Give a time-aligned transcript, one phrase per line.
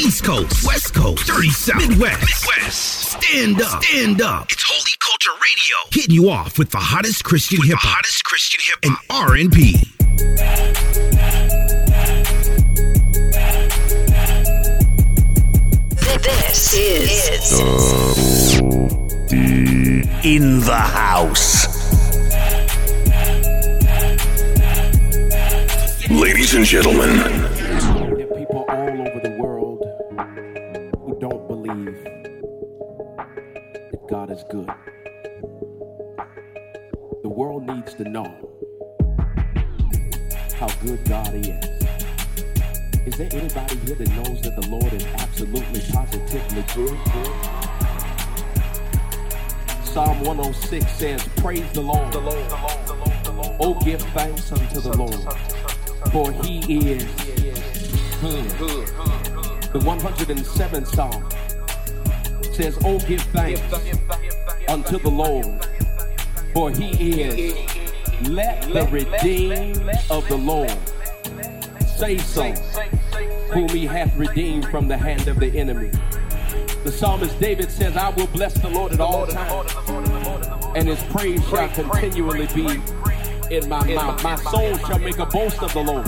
[0.00, 3.22] East Coast, West Coast, Dirty South, Midwest, Midwest.
[3.22, 4.50] Stand up, stand up.
[4.50, 8.60] It's Holy Culture Radio, hitting you off with the hottest Christian hip hop, hottest Christian
[8.62, 9.76] hip hop, and R and B.
[16.22, 17.60] This is
[20.24, 21.68] in the house.
[26.10, 27.59] Ladies and gentlemen,
[38.04, 38.24] to know
[40.54, 41.48] how good God is.
[43.06, 46.98] Is there anybody here that knows that the Lord is absolutely, positively good?
[47.12, 47.32] good?
[49.84, 52.08] Psalm 106 says, Praise the Lord.
[53.60, 55.32] Oh, give thanks unto the Lord,
[56.10, 57.04] for he is
[58.22, 58.86] good.
[59.72, 61.28] The 107th Psalm
[62.54, 63.60] says, Oh, give thanks
[64.70, 65.66] unto the Lord,
[66.54, 67.79] for he is.
[68.22, 70.76] Let the redeemed of the Lord
[71.96, 72.50] say so,
[73.52, 75.90] whom he hath redeemed from the hand of the enemy.
[76.84, 79.72] The psalmist David says, I will bless the Lord at all times,
[80.76, 82.80] and his praise shall continually be
[83.50, 84.22] in my mouth.
[84.22, 86.06] My soul shall make a boast of the Lord.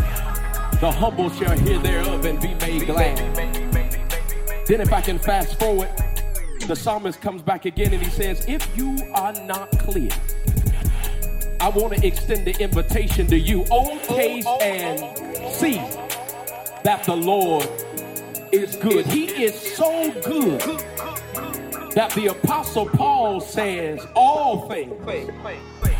[0.80, 3.16] The humble shall hear thereof and be made glad.
[4.66, 5.90] Then, if I can fast forward,
[6.66, 10.10] the psalmist comes back again and he says, If you are not clear,
[11.62, 13.64] I want to extend the invitation to you.
[14.02, 14.98] Taste and
[15.52, 15.76] see
[16.82, 17.68] that the Lord
[18.50, 19.06] is good.
[19.06, 20.60] He is so good
[21.92, 24.92] that the Apostle Paul says, All things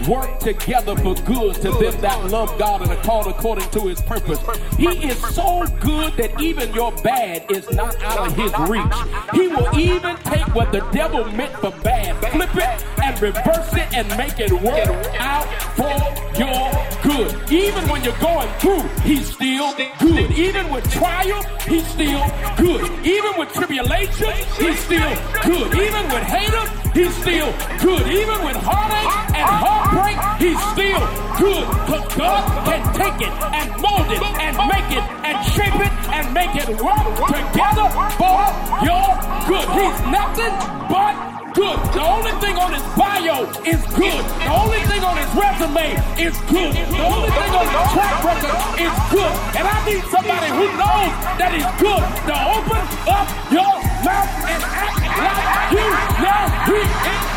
[0.09, 4.01] work together for good to them that love God and are called according to his
[4.01, 4.39] purpose.
[4.77, 8.93] He is so good that even your bad is not out of his reach.
[9.33, 13.93] He will even take what the devil meant for bad, flip it and reverse it
[13.95, 15.47] and make it work out
[15.77, 17.53] for your good.
[17.53, 20.31] Even when you're going through, he's still good.
[20.33, 22.25] Even with trial, he's still
[22.57, 22.91] good.
[23.05, 25.75] Even with tribulation, he's still good.
[25.75, 28.05] Even with haters, he's still good.
[28.07, 31.03] Even with heartache and heartbreak, he's still
[31.39, 31.65] good.
[31.87, 36.25] Because God can take it and mold it and make it and shape it and
[36.33, 38.41] make it work together for
[38.85, 39.09] your
[39.49, 39.69] good.
[39.77, 40.55] He's nothing
[40.89, 41.79] but good.
[41.93, 44.23] The only thing on his bio is good.
[44.41, 46.73] The only thing on his resume is good.
[46.73, 49.33] The only thing on his track record is good.
[49.57, 53.75] And I need somebody who knows that he's good to open up your
[54.05, 55.89] mouth and act like you
[56.25, 57.32] know he is.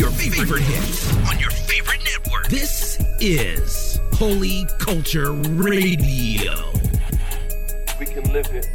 [0.00, 2.48] Your favorite hits on your favorite network.
[2.48, 6.72] This is Holy Culture Radio.
[7.98, 8.66] we can live it.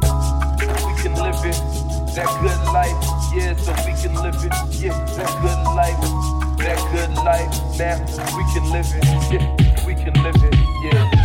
[0.00, 1.58] We can live it.
[2.14, 2.94] That good life,
[3.34, 4.52] yeah, so we can live it.
[4.80, 5.98] Yeah, that good life,
[6.58, 7.50] that good life.
[7.76, 7.98] Now
[8.36, 9.04] we can live it.
[9.32, 10.54] Yeah, we can live it.
[10.84, 11.19] Yeah.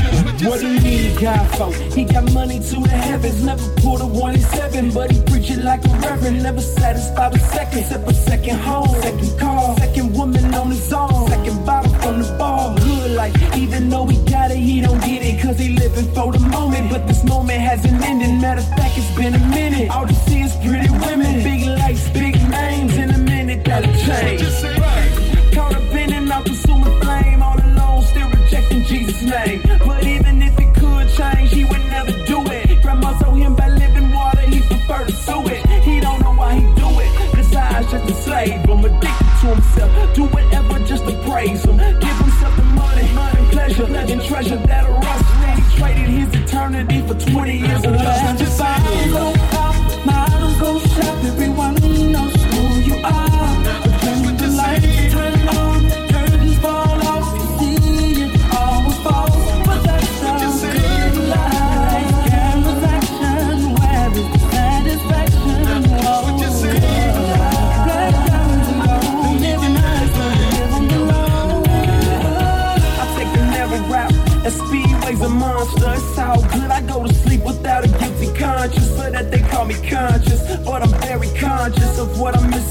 [0.46, 1.74] What do you need God for?
[1.96, 5.50] He got money to the heavens, never pulled a one in seven, but he preach
[5.50, 10.14] it like a reverend, never satisfied with second, except a second home, second car, second
[10.16, 12.76] woman on his own, second bottle from the bar.
[12.78, 16.32] Good life, even though he got it, he don't get it, cause he living for
[16.32, 18.42] the moment, but this moment hasn't ended.
[18.42, 19.90] Matter of fact, it's been a minute.
[19.90, 24.42] All you see is pretty women, big lights, big names, in a minute that'll change.
[25.54, 29.62] Caught up in and out consuming flame, all alone, still rejecting Jesus' name.
[29.86, 29.95] But
[44.56, 45.05] and treasure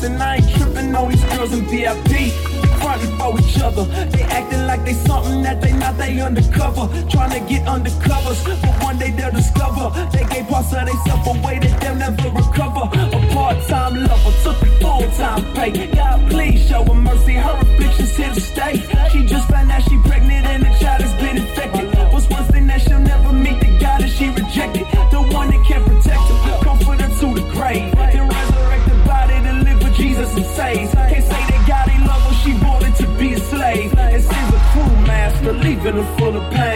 [0.04, 0.20] missing.
[0.20, 2.32] I ain't tripping on these girls in VIP.
[2.80, 3.84] Fronting for each other.
[3.84, 5.96] They acting like they something that they not.
[5.96, 6.88] They undercover.
[7.08, 8.44] Trying to get undercovers.
[8.44, 9.90] But one day they'll discover.
[10.12, 12.84] They gave parts of themselves away that they'll never recover.
[13.16, 15.86] A part-time lover took the full-time pay.
[15.88, 17.34] God, please show mercy.
[17.34, 18.83] Her afflictions here to stay.
[35.92, 36.73] Her full of pain.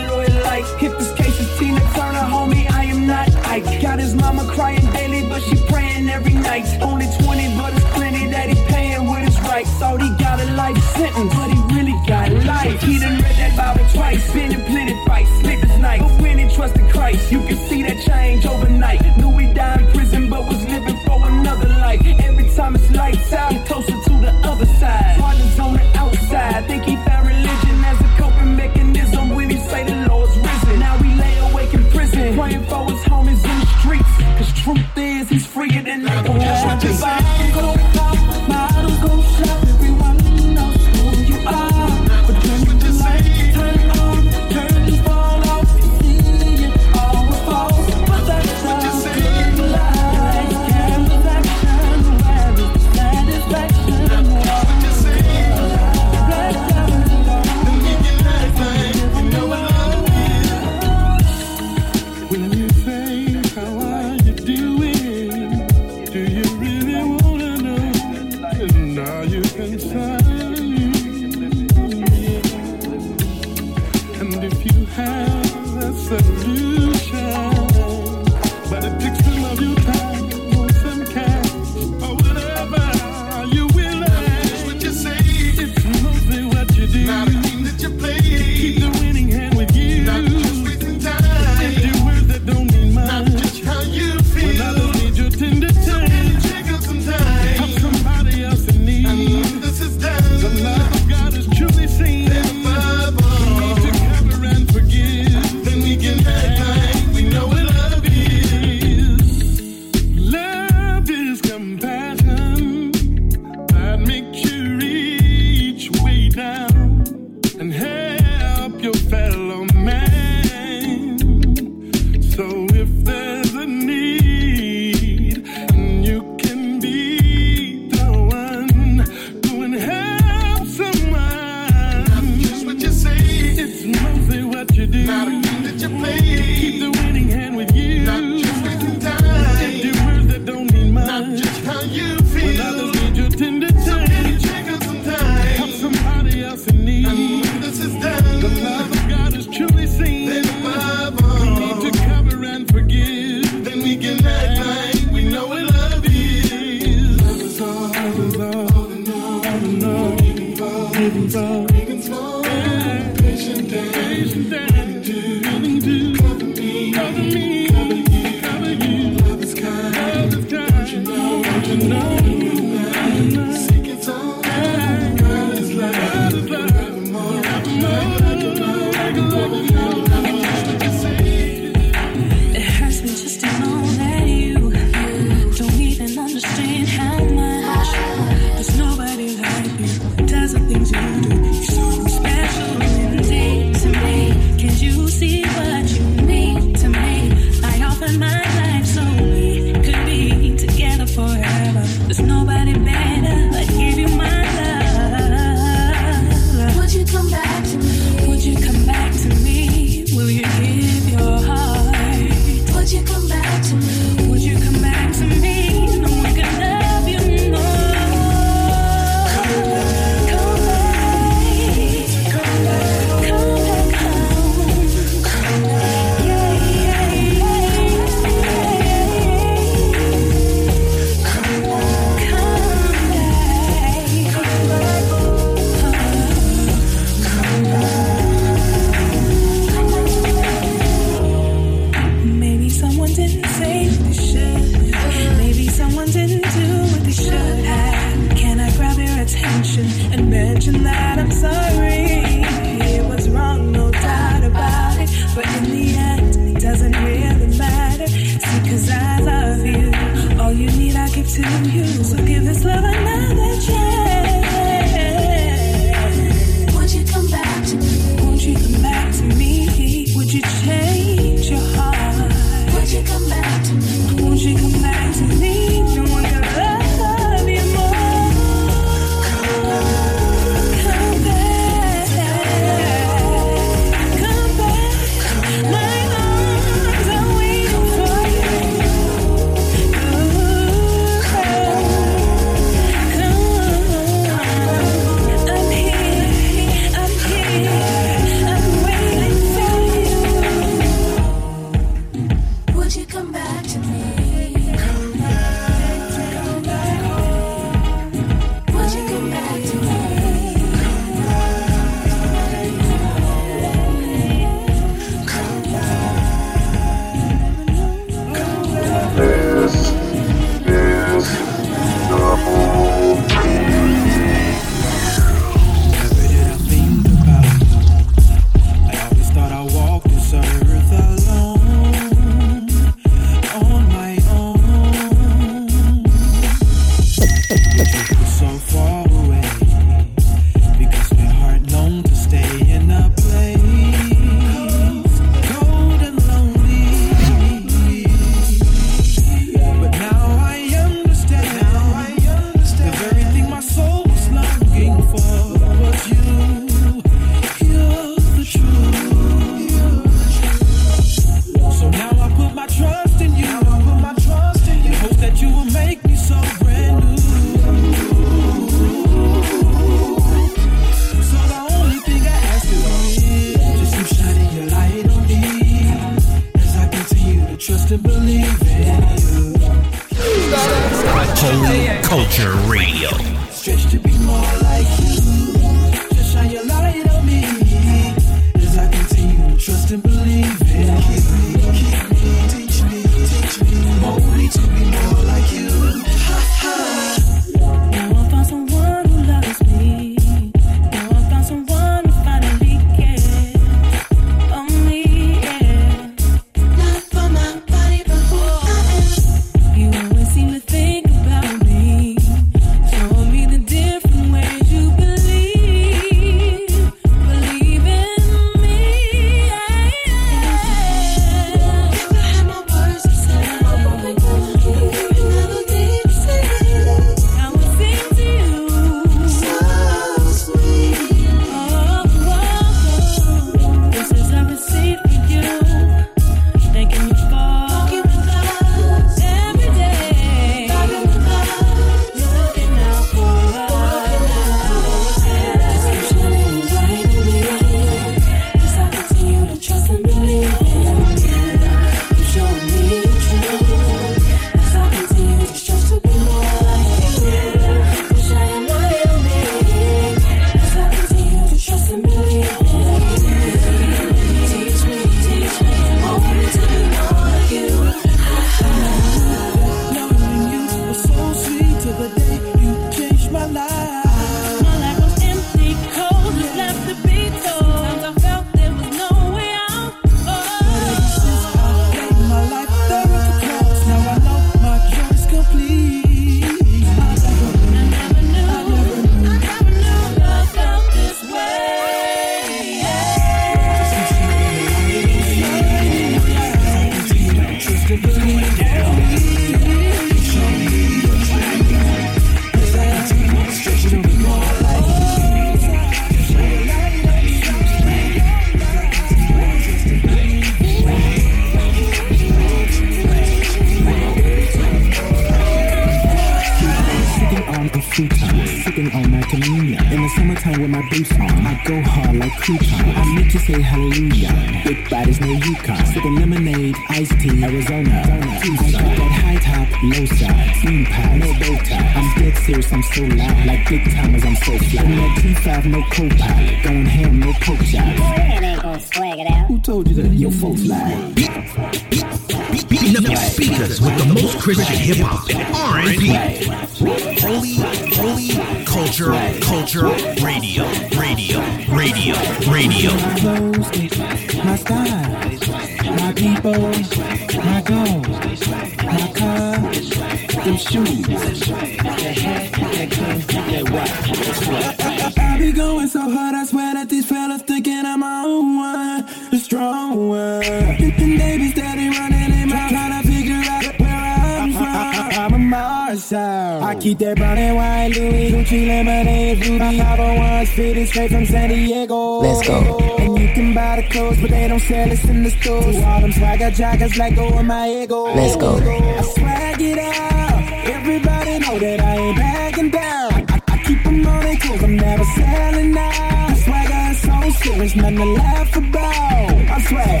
[586.48, 588.04] All joggers let go of my ego.
[588.04, 588.56] Let's go.
[588.56, 590.52] I swag it out.
[590.64, 593.12] Everybody know that I ain't backing down.
[593.12, 596.36] I, I keep them on their toes, I'm never selling out.
[596.38, 599.30] Swagger is so serious, nothing to laugh about.
[599.56, 600.00] I swear.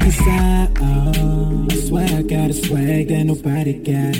[0.00, 4.14] Cause I, uh, oh, I swear I got a swag that nobody got.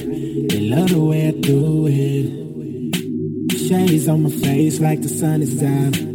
[0.51, 3.59] They love the way I do it.
[3.59, 6.10] Shades on my face like the sun is out.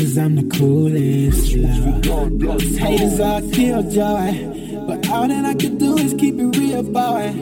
[0.00, 1.54] Cause I'm the coolest.
[1.56, 2.58] Love.
[2.58, 4.86] These haters are killjoy.
[4.86, 7.34] But all that I can do is keep it real, boy.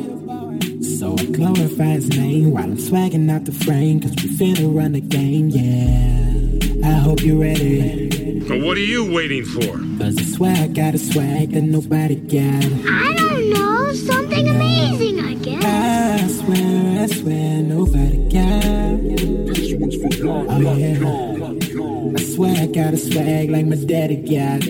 [0.82, 4.00] So I glorify his name while I'm swagging out the frame.
[4.00, 6.88] Cause we finna run the game, yeah.
[6.88, 8.44] I hope you're ready.
[8.48, 9.78] So what are you waiting for?
[10.02, 12.64] Cause I swear I got a swag that nobody got.
[12.90, 15.62] I don't know, something amazing, I guess.
[15.64, 19.54] I swear, I swear, nobody got.
[19.54, 20.46] This one's for God.
[20.50, 21.27] Oh, yeah.
[22.78, 24.62] Got a swag like my daddy got.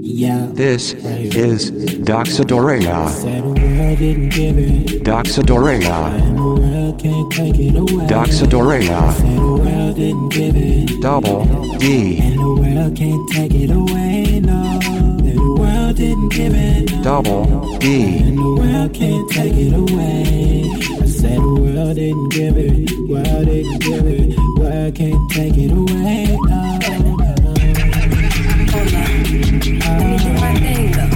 [0.00, 0.48] Yeah.
[0.54, 3.10] This is Doxadorea.
[3.10, 5.04] Said the world didn't.
[5.04, 6.14] Doxadorea.
[6.14, 8.06] And the world can't take it away.
[8.06, 9.12] Doxadorea.
[9.12, 11.02] Said the world didn't give it.
[11.02, 11.44] Double
[11.76, 12.18] D.
[12.18, 14.78] And the world can't take it away, no.
[15.20, 17.04] The world didn't give it.
[17.04, 18.20] Double D.
[18.20, 20.64] And the world can't take it away.
[21.18, 22.90] Said the world didn't give it.
[23.08, 24.38] World didn't give it.
[24.56, 26.78] World can't take it away, no.
[29.84, 31.07] Oh, oh.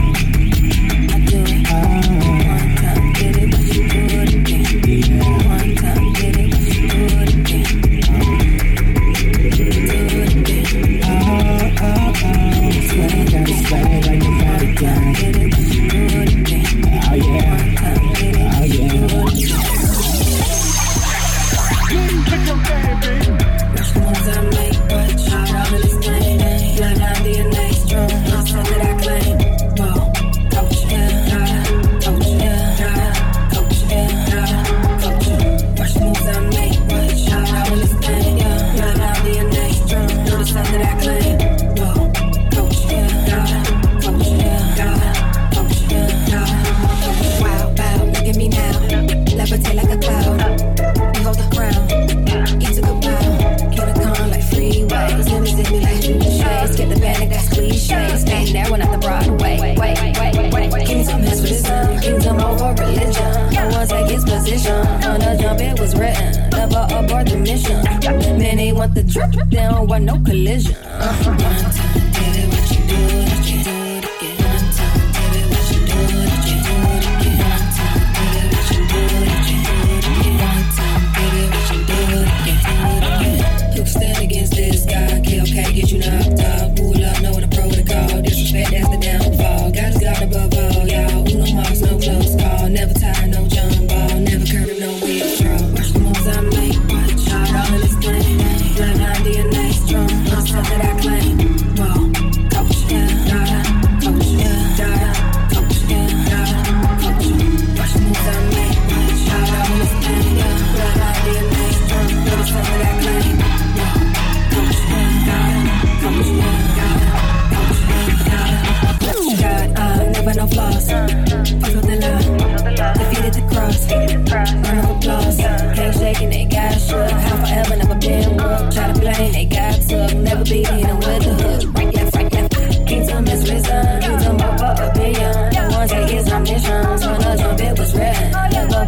[130.45, 131.77] Be with the hook.
[131.77, 132.55] Right left, right left.
[132.89, 133.69] His omniscience.
[133.69, 134.33] When the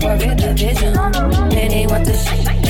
[0.00, 0.92] forget the vision.
[1.48, 2.63] Many want the shit.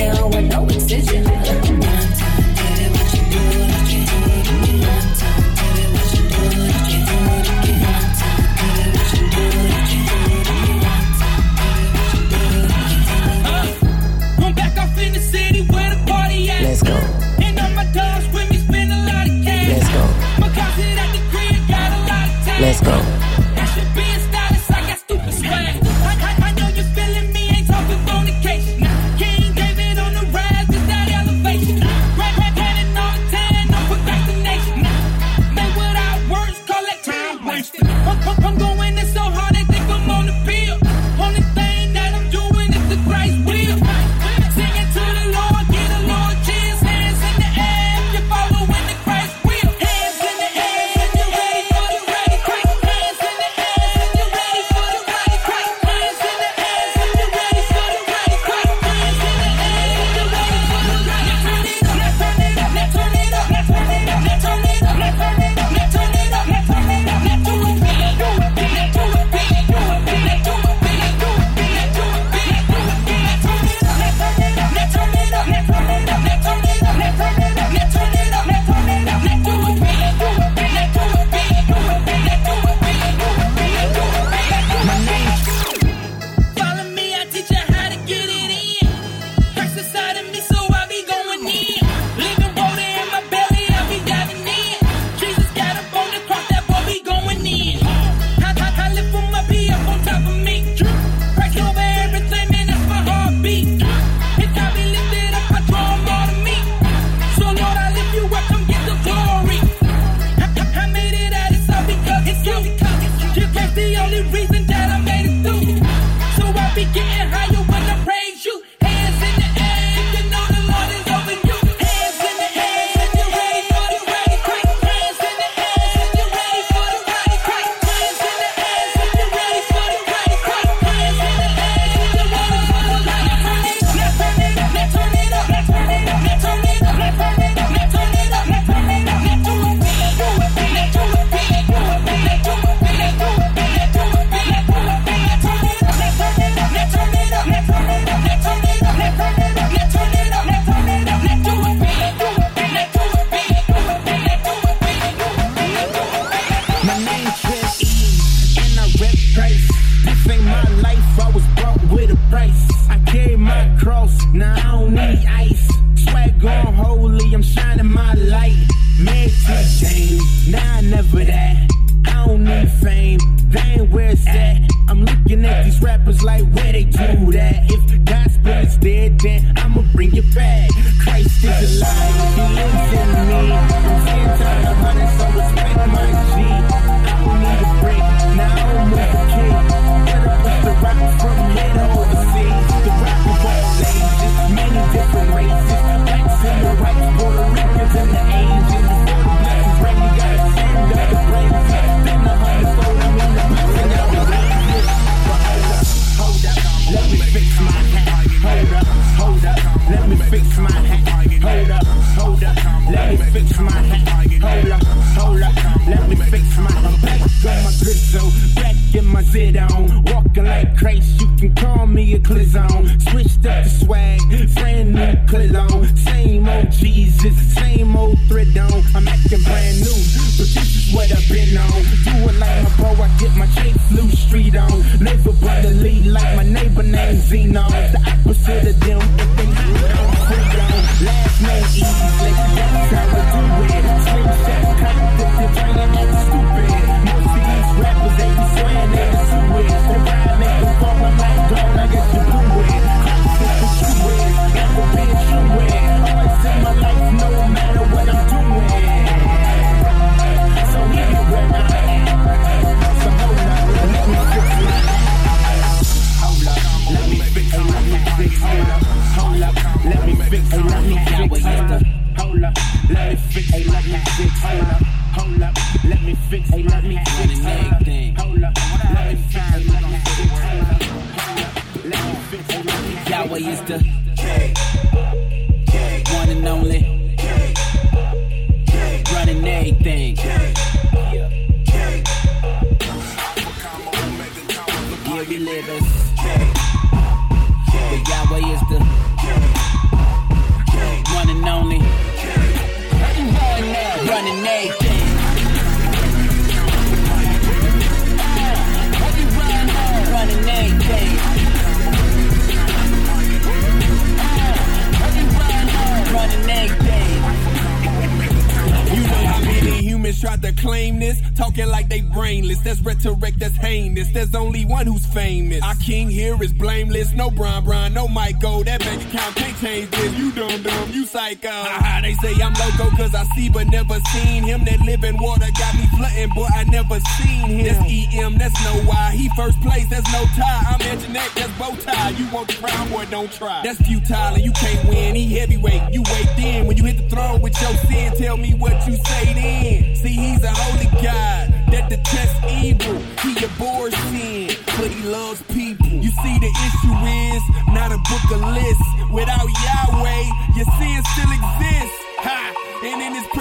[333.71, 334.63] Never seen him.
[334.65, 337.65] That living water got me flooding, boy, I never seen him.
[337.65, 339.11] That's EM, that's no why.
[339.11, 340.63] He first place, that's no tie.
[340.69, 342.09] I'm Antoinette, that's bow tie.
[342.09, 343.63] You want the crown, boy, don't try.
[343.63, 345.15] That's futile and you can't win.
[345.15, 346.67] He heavyweight, you wait then.
[346.67, 349.95] When you hit the throne with your sin, tell me what you say then.
[349.95, 352.97] See, he's a holy God that detests evil.
[353.21, 355.87] He abhors sin, but he loves people.
[355.87, 358.89] You see, the issue is not a book of lists.
[359.11, 360.23] Without Yahweh,
[360.55, 361.84] your sin still exists.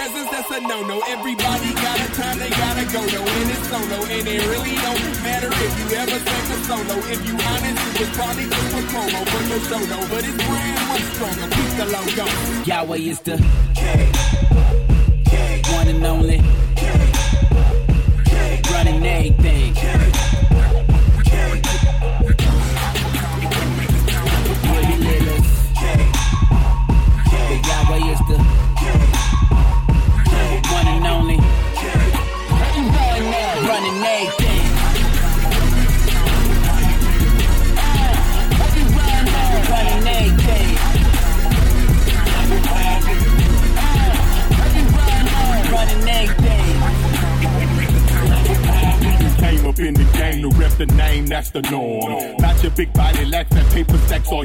[0.05, 1.01] Presence, that's a no-no.
[1.09, 3.25] Everybody got a time, they gotta go though.
[3.25, 6.97] And it's solo, and it really don't matter if you ever sang a solo.
[7.09, 10.07] If you honest, it was probably just a promo for your though.
[10.09, 11.49] But his brand much stronger.
[11.55, 12.27] Keep the logo.
[12.64, 14.13] Yahweh is the one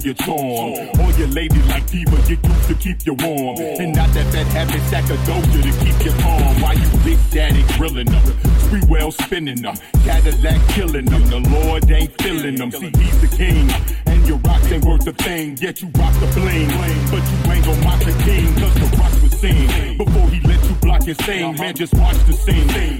[0.09, 0.89] your charm.
[0.99, 3.57] Or your lady like diva, you used to keep you warm.
[3.59, 6.61] And not that that habit sack of doja to keep you calm.
[6.61, 8.23] While you big daddy grilling them,
[8.69, 11.23] free well spinning them, Cadillac killing them.
[11.29, 12.71] The Lord ain't feeling them.
[12.71, 13.69] See, he's the king.
[14.07, 16.69] And your rocks ain't worth a thing, yet you rock the bling.
[17.11, 19.97] But you ain't gon' mock the king, cause the rocks was seen.
[19.97, 22.98] Before he let you block his thing, man, just watch the scene.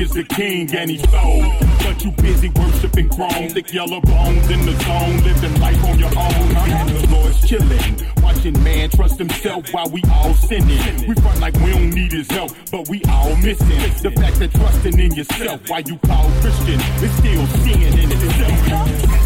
[0.00, 1.44] Is the king and he's sold.
[1.84, 6.08] But you busy worshiping chrome, thick yellow bones in the zone, living life on your
[6.08, 6.48] own.
[6.88, 11.06] The Lord's watching man trust himself while we all sinning.
[11.06, 13.68] We front like we don't need his help, but we all missing.
[14.02, 19.20] The fact that trusting in yourself while you call Christian is still in itself.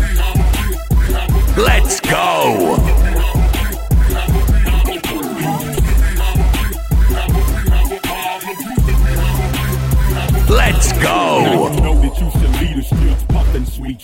[1.56, 3.13] Let's go.
[10.54, 11.34] Let's go.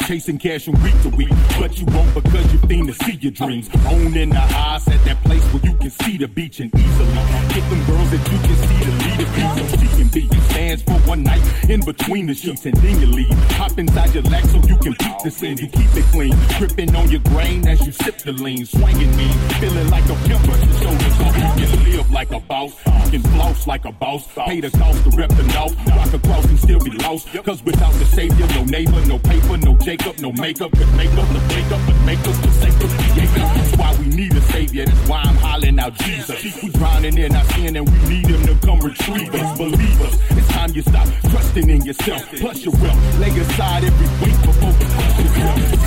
[0.06, 1.30] Chasing cash from week to week.
[1.58, 3.68] But you won't because you fiend to see your dreams.
[3.86, 7.12] Own in the highs at that place where you can see the beach and easily
[7.54, 9.68] get them girls that you can see the be.
[9.68, 10.28] So she can be.
[10.36, 13.32] It stands for one night in between the sheets and then you leave.
[13.58, 15.58] Hop inside your leg so you can peep the scene.
[15.58, 16.34] You keep it clean.
[16.58, 18.64] Tripping on your grain as you sip the lean.
[18.66, 19.28] Swinging me.
[19.60, 21.58] Feeling like a pimp but your shoulders off.
[21.58, 22.74] You can live like a boss.
[23.04, 24.26] You can floss like a boss.
[24.34, 25.76] Pay the cost to rep the north.
[25.88, 27.28] Rock across and still be lost.
[27.44, 30.72] Cause without the savior, no neighbor, no paper, no Jacob, no makeup.
[30.94, 33.40] Make up the breakup, but make us the safer creator.
[33.40, 34.86] That's why we need a savior.
[34.86, 36.62] That's why I'm hollering out Jesus.
[36.62, 39.58] We drowning in our sin and we need him to come retrieve us.
[39.58, 40.16] Believe us.
[40.30, 42.22] It's time you stop trusting in yourself.
[42.36, 43.18] Plus your wealth.
[43.18, 45.79] Lay aside every weight before you trust yourself.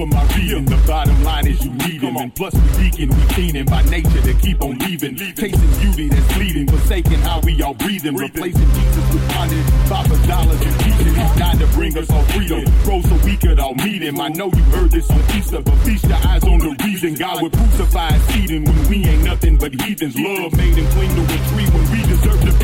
[0.00, 0.64] For my reading.
[0.64, 2.16] The bottom line is you need him.
[2.16, 5.16] And plus we deacon, we fiending by nature to keep on leaving.
[5.16, 8.16] Chasing beauty that's fleeting, forsaking how we all breathing.
[8.16, 11.12] Replacing Jesus with bondage, Papa dollars and pieces.
[11.16, 12.64] He's died to bring us all freedom.
[12.84, 14.20] Grow so we could all meet him.
[14.20, 17.14] I know you heard this on Easter, but feast your eyes on the reason.
[17.14, 20.16] God would crucify and seating when we ain't nothing but heathens.
[20.16, 22.59] Love made him cling to a tree when we deserve to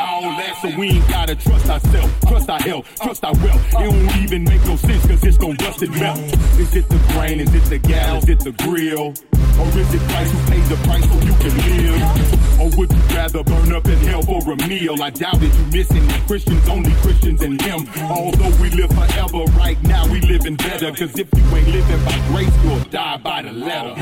[0.00, 3.66] All that, so we ain't gotta trust ourselves, trust our health, trust our wealth.
[3.68, 6.18] It don't even make no sense, cause it's gon' rust and melt.
[6.58, 7.40] Is it the grain?
[7.40, 8.16] Is it the gal?
[8.16, 9.14] Is it the grill?
[9.60, 12.60] Or is it Christ who paid the price so you can live?
[12.60, 15.02] Or would you rather burn up in hell for a meal?
[15.02, 16.26] I doubt it, you missing it.
[16.26, 17.86] Christians, only Christians in Him.
[18.10, 20.90] Although we live forever, right now we living better.
[20.92, 23.94] Cause if you ain't living by grace, you'll die by the letter.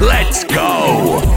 [0.00, 1.29] Let's go.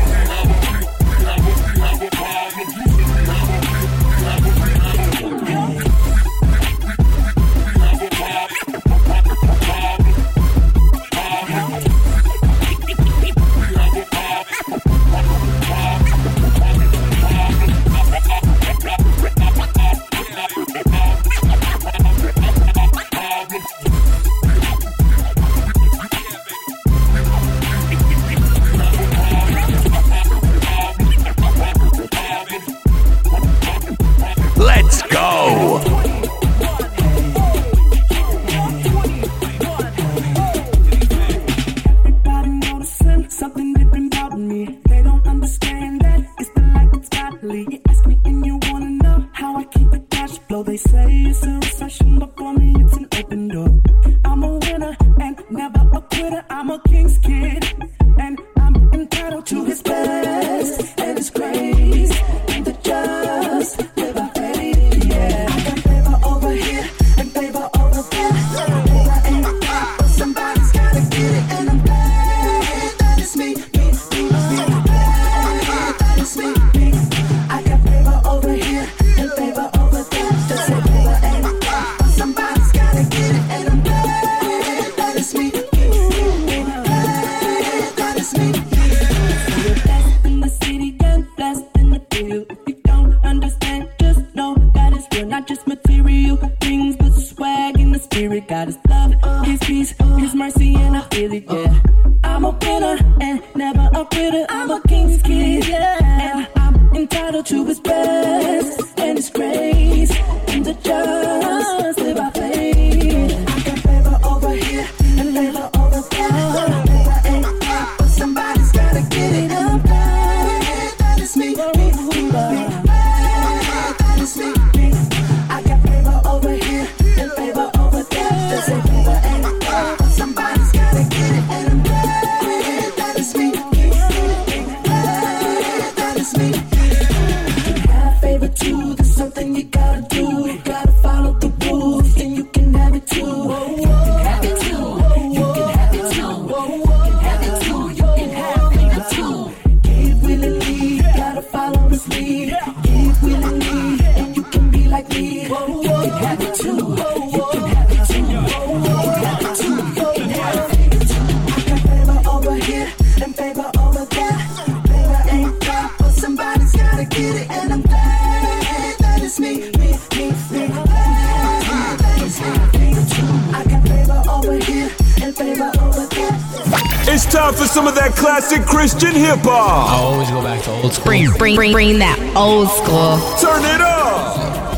[181.03, 183.17] Bring, bring, bring, that old school.
[183.39, 184.72] Turn it up.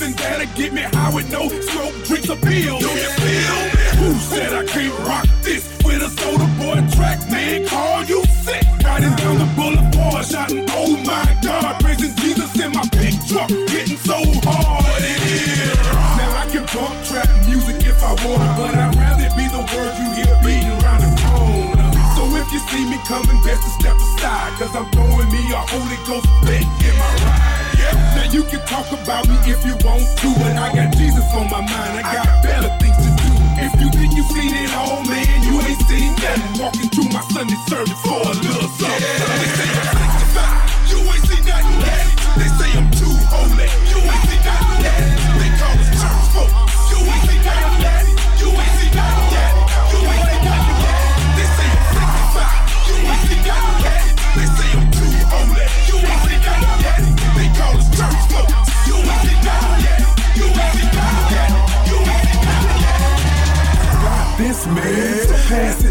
[0.00, 2.80] Something that'll get me high with no smoke, drinks, or pills.
[2.80, 3.84] Do you feel me?
[4.00, 7.20] Who said I can't rock this with a Soulja Boy track?
[7.28, 8.64] Man, call you sick.
[8.80, 14.00] Riding down the boulevard, shouting, oh my God, praising Jesus in my big truck, getting
[14.00, 15.76] so hard in here.
[16.16, 20.00] Now I can bump trap music if I want, but I'd rather be the words
[20.00, 21.92] you hear beating around the corner.
[22.16, 25.60] So if you see me coming, best to step aside, cause I'm throwing me a
[25.60, 27.59] Holy Ghost fit in my ride.
[27.92, 28.14] Yeah.
[28.14, 31.50] Now you can talk about me if you want to, but I got Jesus on
[31.50, 33.30] my mind, I got better things to do.
[33.60, 36.62] If you think you seen it all, man, you ain't seen nothing.
[36.62, 39.00] Walking through my Sunday service for a little something.
[39.00, 40.19] They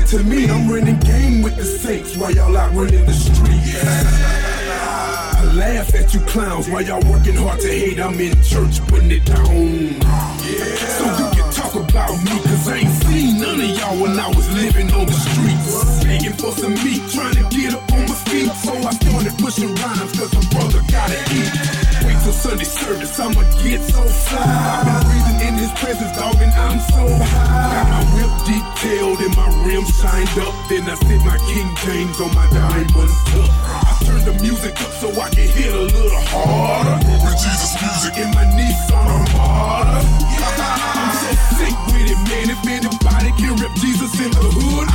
[0.10, 0.50] to me.
[0.50, 3.78] I'm running game with the saints while y'all out running the streets.
[3.86, 8.00] I laugh at you clowns while y'all working hard to hate.
[8.00, 9.46] I'm in church putting it down.
[9.46, 14.28] So you can talk about me, cause I ain't seen none of y'all when I
[14.30, 16.04] was living on the streets.
[16.04, 18.50] Begging for some meat, trying to get up on my feet.
[18.66, 21.99] So I started pushing rhymes, cause a brother gotta eat.
[22.32, 24.38] Sunday service, I'ma get so fly.
[24.40, 27.74] I've been breathing in his presence, dog, and I'm so high.
[27.74, 30.54] Got my whip detailed and my rims shined up.
[30.70, 33.50] Then I sit my King James on my diamond cup.
[33.82, 36.98] I turn the music up so I can hit a little harder.
[37.02, 40.00] With Jesus music in my Nissan Armada.
[40.00, 42.54] I'm so sick with it, man.
[42.54, 44.88] If anybody can rip Jesus in the hood,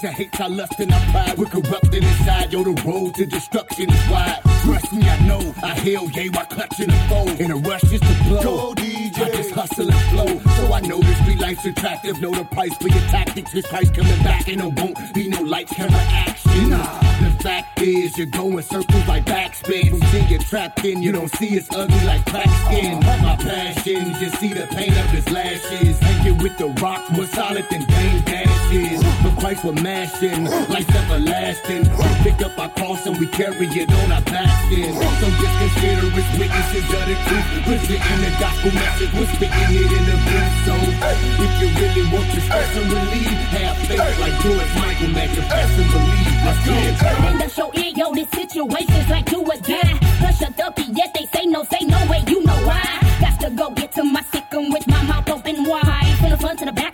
[0.00, 1.36] He hate, I lust and I pride.
[1.36, 4.40] We're corrupted inside, yo, the road to destruction is wide.
[4.62, 7.28] Trust me, I know, I hail, yea, while clutching the foe.
[7.42, 8.74] In a rush just to blow.
[9.20, 10.38] I just hustle and flow.
[10.56, 12.18] So I know this street life's attractive.
[12.22, 13.52] Know the price for your tactics.
[13.52, 16.70] This price coming back, and there won't be no lights, camera action.
[16.70, 19.90] The fact is, you're going circles like backspin.
[19.90, 23.00] From seeing trapped in, you don't see it's ugly like cracked skin.
[23.00, 25.98] My passion, just see the pain of his lashes.
[25.98, 29.02] Hanging with the rock, more solid than Dame Dashes.
[29.22, 31.88] But Christ we're mashing, life's everlasting.
[32.22, 34.68] Pick up our cross and we carry it on our backs.
[34.68, 34.92] Then.
[34.92, 37.48] So just consider us witnesses of the truth.
[37.88, 40.54] In the gospel message, we're spitting it in the booth.
[40.68, 40.74] So
[41.40, 45.72] if you really want to stress and relieve, have faith like George Michael, man, confess
[45.72, 46.40] and believe.
[46.44, 46.76] Let's go.
[47.24, 49.96] Bring the show in, yo, this situation's like do or die.
[50.20, 52.84] Hush up, up, yet they say no, say no way, you know why.
[53.20, 56.16] Got to go get to my sick'em with my mouth open wide.
[56.20, 56.89] From the front to the back,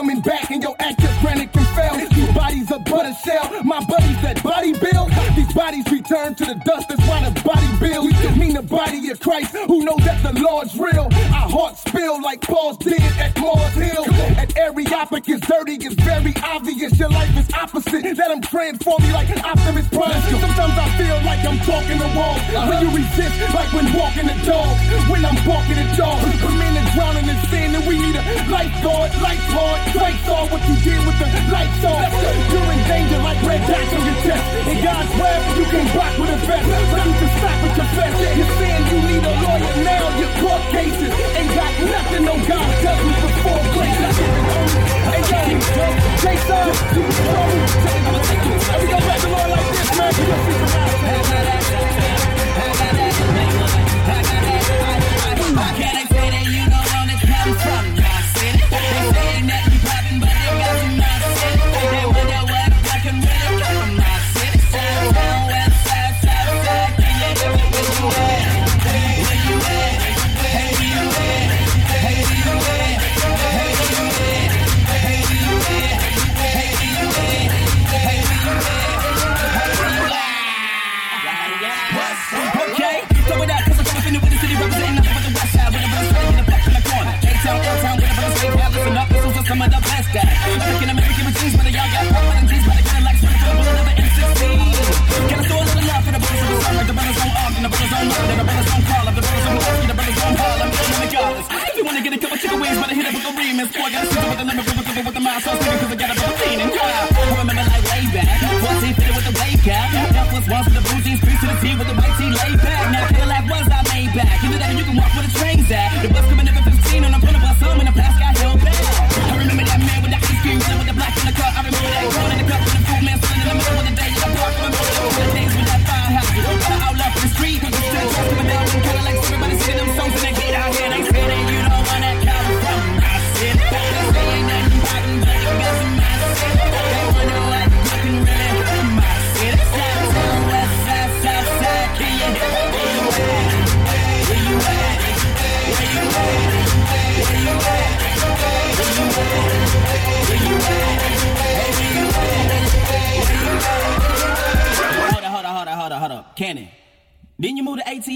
[0.00, 0.74] coming back and your
[1.20, 2.08] granite can fail.
[2.08, 3.62] These bodies are but a shell.
[3.64, 5.10] My buddies that body build.
[5.36, 6.88] These bodies return to the dust.
[6.88, 8.38] That's why the body build.
[8.38, 11.08] Mean the body of Christ who knows that the Lord's real.
[11.36, 14.09] Our hearts spill like Paul's did at Mars Hill.
[15.30, 15.78] Is dirty.
[15.78, 16.98] It's very obvious.
[16.98, 18.02] Your life is opposite.
[18.02, 20.10] Let them transform you like Optimus Prime.
[20.10, 20.42] Uh-huh.
[20.42, 22.42] Sometimes I feel like I'm talking the walls.
[22.50, 22.66] Uh-huh.
[22.66, 24.74] When you resist, like when walking the dog.
[25.06, 26.18] When I'm walking the dog.
[26.58, 29.78] Men are drowning in sin and we need a lifeguard, lifeguard.
[29.94, 32.10] Lights on what you did with the lights on.
[32.50, 34.42] You're in danger like red dots on your chest.
[34.66, 36.66] In God's web, you can't block with a vest.
[36.90, 38.12] But you can stop confess.
[38.36, 40.04] You're saying you need a lawyer now.
[40.18, 42.68] Your court cases ain't got nothing on God.
[42.82, 44.00] Does me before grace.
[45.10, 45.86] Hey, yo,
[46.22, 47.50] Jason, you control.
[48.80, 50.12] We go back to Lord like this, man.
[50.18, 50.58] You gonna see
[52.00, 52.09] Can
[102.50, 103.72] chicken wings, better hit up with the remix.
[103.72, 105.78] Boy, I got a sister with the number, with the with the mouth, so sticky,
[105.78, 106.19] cause I got a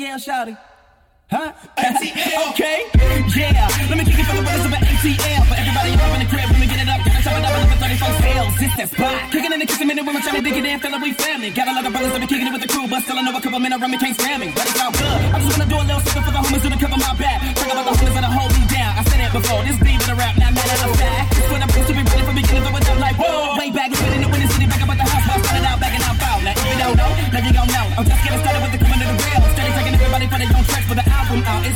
[0.05, 0.55] ATL, Shouty?
[1.33, 1.53] Huh?
[1.81, 2.53] ATL.
[2.53, 2.85] okay.
[3.33, 3.65] Yeah.
[3.89, 5.43] Let me kick it for the brothers of an ATL.
[5.49, 7.01] For everybody up in the crib, let me get it up.
[7.01, 8.53] Gotta chop it up for 34 sales.
[8.61, 9.17] It's that spot.
[9.33, 10.77] Kicking in the kitchen, minute women trying to dig it in.
[10.77, 11.49] Feel like we family.
[11.57, 13.23] Got a lot of brothers that be kicking it with the crew, but still I
[13.25, 14.53] know a couple men around me can't stand me.
[14.53, 15.21] But it's all good.
[15.33, 17.39] I just wanna do a little something for the homies who to cover my back.
[17.57, 18.93] Talk about the homies that'll hold me down.
[18.93, 19.61] I said it before.
[19.65, 21.24] This beat with a rap, not mad at the fact.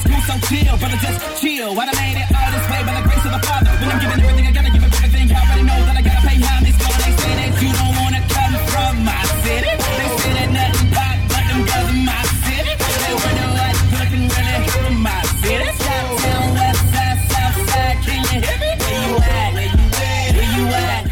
[0.07, 0.29] Album out.
[0.29, 1.75] So chill, brother, just chill.
[1.79, 3.71] I made it all this way by the grace of the Father.
[3.81, 5.29] When I'm giving everything, I gotta give up everything.
[5.29, 6.77] You already know that I gotta pay homage.
[6.79, 9.73] So they say that you don't wanna come from my city.
[9.73, 12.73] They say that nothing pop, but them girls in my city.
[12.79, 15.69] They wonder what looking really from my city.
[15.81, 18.71] Southtown, west side, south side, can you hear me?
[18.79, 19.51] Where you at?
[19.57, 20.31] Where you at?
[20.37, 21.03] Where you at?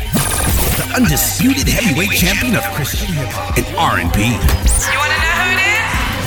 [0.77, 4.19] The undisputed heavyweight champion of Christian hip hop and R&B.
[4.37, 5.85] You wanna know who it is?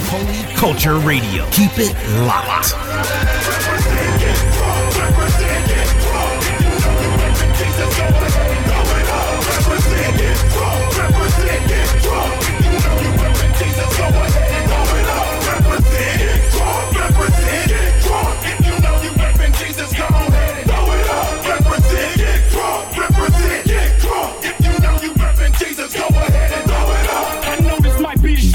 [0.10, 1.50] Holy Culture Radio.
[1.52, 1.96] Keep it
[2.28, 2.76] locked.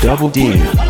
[0.05, 0.84] Double D.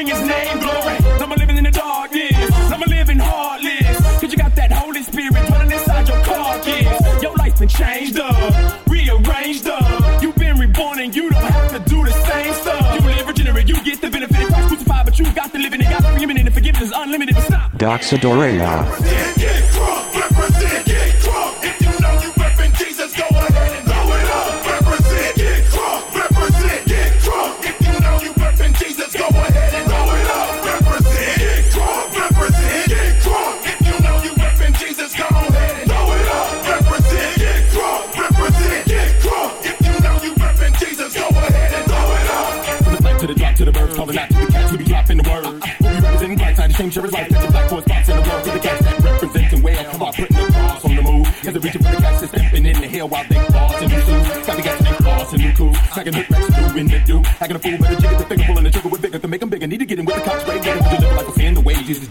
[0.00, 0.96] bring his name glory.
[1.20, 2.32] I'm living in the darkness.
[2.86, 4.20] Living heartless.
[4.20, 6.20] Cause you got that Holy Spirit running inside your.
[7.22, 8.34] Your life been changed up.
[8.88, 10.22] Rearranged up.
[10.22, 12.94] You've been reborn and you don't have to do the same stuff.
[12.94, 15.52] You live regenerate, you get the benefit of Christ crucified, but you got
[16.46, 17.36] and forgiveness unlimited.
[17.38, 17.76] Stop.
[46.94, 47.28] The is life.
[47.28, 49.84] Black boys spots in the world to the cats that representing well.
[49.92, 51.26] Come on, putting the cross on the move.
[51.26, 53.90] Cause they're reaching for the cats that's stepping in the hill while they boss and
[53.90, 54.46] new shoes.
[54.46, 55.74] Got the gas and boss and new cool.
[55.94, 57.18] Second hook racks doing the do.
[57.40, 59.50] Acting a fool, better jigger the finger, pulling the trigger with vigor to make them
[59.50, 59.66] bigger.
[59.66, 60.46] Need to get in with the cops?
[60.48, 61.54] Ready to deliver like a sin.
[61.54, 62.08] The way Jesus is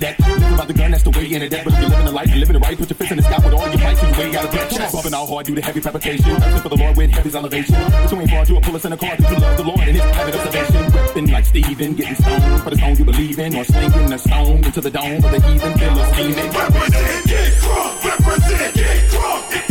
[1.39, 1.63] that's the way.
[1.63, 2.77] But if you're living a life, you're living it right.
[2.77, 4.47] Put your fist in the sky with all your might, so you ain't got a
[4.49, 4.91] bitch.
[4.91, 6.31] Bumping all hard, do the heavy fabrication.
[6.31, 7.75] Asking for the Lord with heavy elevation.
[7.75, 9.15] But you ain't far, you a pull us in a car.
[9.15, 11.31] Cause you love the Lord and his habit of salvation.
[11.31, 14.81] Like Stephen, getting stoned for the stone you believe in, or slinging a stone into
[14.81, 15.77] the dome for the heathen.
[16.13, 16.51] Scheming.
[16.51, 19.68] Represent, get crunk, represent, get crunk.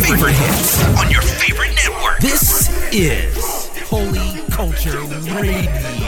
[0.00, 2.18] Favorite hits on your favorite network.
[2.18, 5.02] This is Holy Culture
[5.34, 6.01] Radio.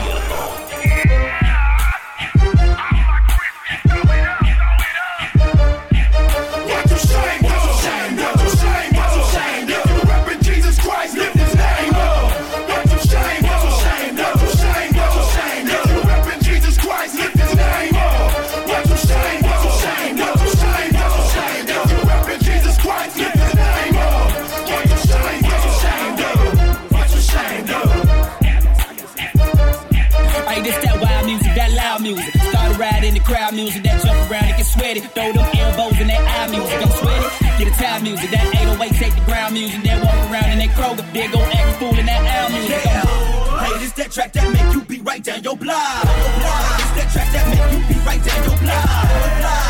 [35.15, 37.27] Throw them elbows in that eye music, I'm sweaty.
[37.57, 39.81] Get a time music, that 808 take the ground music.
[39.81, 42.83] Then walk around in that Kroger, there go act fool in that owl music.
[42.83, 46.03] Hey, this that track that make you be right down your block.
[46.03, 48.83] This that track that make you be right down your block.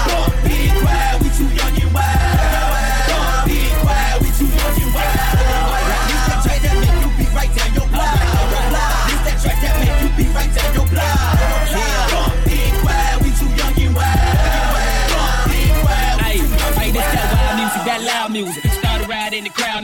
[0.09, 0.54] Don't be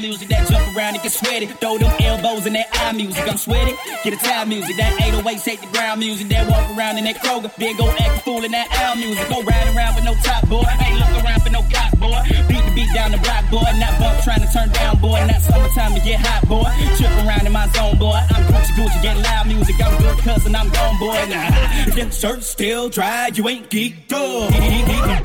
[0.02, 1.46] music, that jump around and get sweaty.
[1.46, 3.78] Throw them elbows in that eye music, I'm sweaty.
[4.04, 6.28] Get a time music, that 808 take the ground music.
[6.30, 9.30] That walk around in that Kroger, then go act a fool in that owl music.
[9.30, 12.18] Go ride around with no top boy, ain't look around for no cop boy.
[12.50, 15.22] Beat the beat down the block boy, not bump trying to turn down boy.
[15.30, 16.68] Not summertime to get hot boy.
[16.98, 18.18] Trip around in my zone boy.
[18.34, 19.78] I'm Gucci Gucci, get loud music.
[19.78, 21.22] I'm good cousin, I'm gone boy.
[21.30, 24.50] Nah, if your shirt still dry, you ain't geeked up.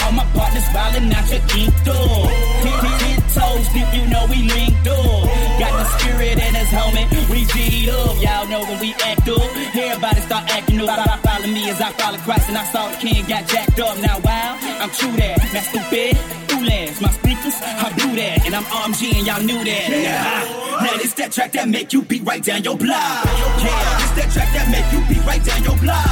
[0.05, 3.26] All my partners wildin' out your geeked up.
[3.37, 5.29] Toes deep, you know we linked up.
[5.61, 7.05] Got the spirit in us, homie.
[7.29, 8.17] We G'd up.
[8.17, 9.45] Y'all know when we act up.
[9.77, 10.89] Everybody start acting up.
[10.89, 13.99] Follow, follow me as I follow Christ and I saw the king got jacked up.
[13.99, 15.37] Now, wow, I'm true that.
[15.53, 16.17] Not stupid.
[16.49, 16.65] Through
[17.05, 18.47] my speakers, I blew that.
[18.47, 19.87] And I'm RMG and y'all knew that.
[19.93, 20.87] Nah.
[20.87, 23.25] Now this that track that make you be right down your block.
[23.61, 26.05] Yeah, this that track that make you be right down your block.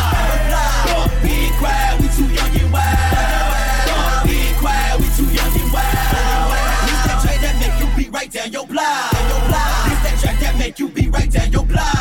[0.88, 3.33] Don't be quiet, we too young and wild.
[8.32, 9.10] Make you be right down your block.
[9.12, 11.92] This that track that make you be right down your block.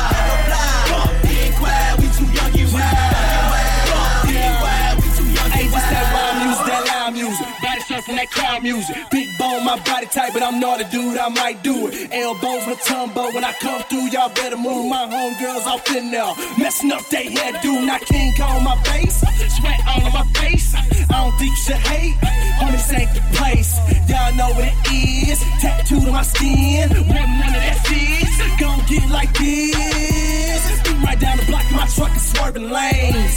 [0.88, 3.52] Don't be quiet, we too young and wild.
[3.92, 6.24] Don't be quiet, we too young Hey, and this that wild.
[6.24, 7.48] wild music, that loud music.
[7.62, 8.96] Body surfing that crowd music.
[9.12, 9.33] Big
[9.78, 12.10] my body type, but I'm not a dude, I might do it.
[12.12, 13.34] Elbows with tumbo.
[13.34, 16.34] When I come through, y'all better move my homegirls off in there.
[16.60, 17.86] Messing up they head, dude.
[17.86, 19.22] Not King Kong my face.
[19.58, 20.76] Sweat all on my face.
[20.76, 22.16] I don't think you should hate.
[22.60, 23.80] Homie, this ain't the place.
[24.08, 25.40] Y'all know what it is.
[25.62, 26.90] Tattooed on my skin.
[26.90, 28.60] One one of that is.
[28.60, 30.23] Gon' get like this.
[31.04, 33.36] Right down the block, my truck is swerving lanes.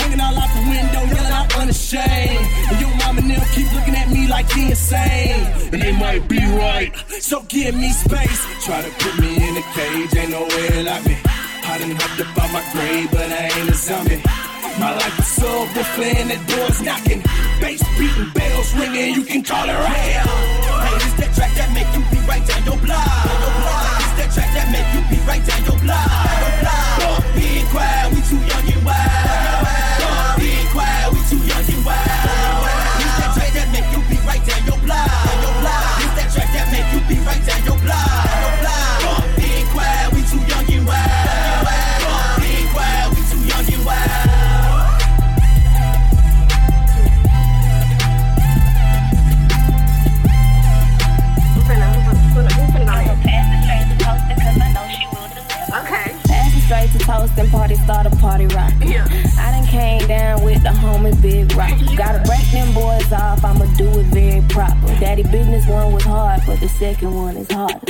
[0.00, 2.46] Hanging all out the window, yelling out unashamed.
[2.70, 5.44] And your mom and them keep looking at me like he insane.
[5.72, 6.94] And they might be right.
[7.20, 8.40] So give me space.
[8.64, 11.16] Try to put me in a cage, ain't no way like me.
[11.68, 14.22] I done hopped up out my grave, but I ain't a zombie.
[14.78, 17.20] My life is subwoofer and that door's knocking.
[17.60, 20.22] Bass beating, bells ringing, you can call it right.
[20.22, 23.02] Hey, this that track that make you be right down your block.
[23.98, 26.10] This that track that make you be right down your block.
[26.98, 29.27] Don't be quiet, we too young and wild.
[57.08, 58.72] Toast and party, start a party rock.
[58.84, 59.08] Yeah.
[59.40, 61.72] I done came down with the homie Big Rock.
[61.96, 64.88] Gotta break them boys off, I'ma do it very proper.
[65.00, 67.80] Daddy business one was hard, but the second one is harder.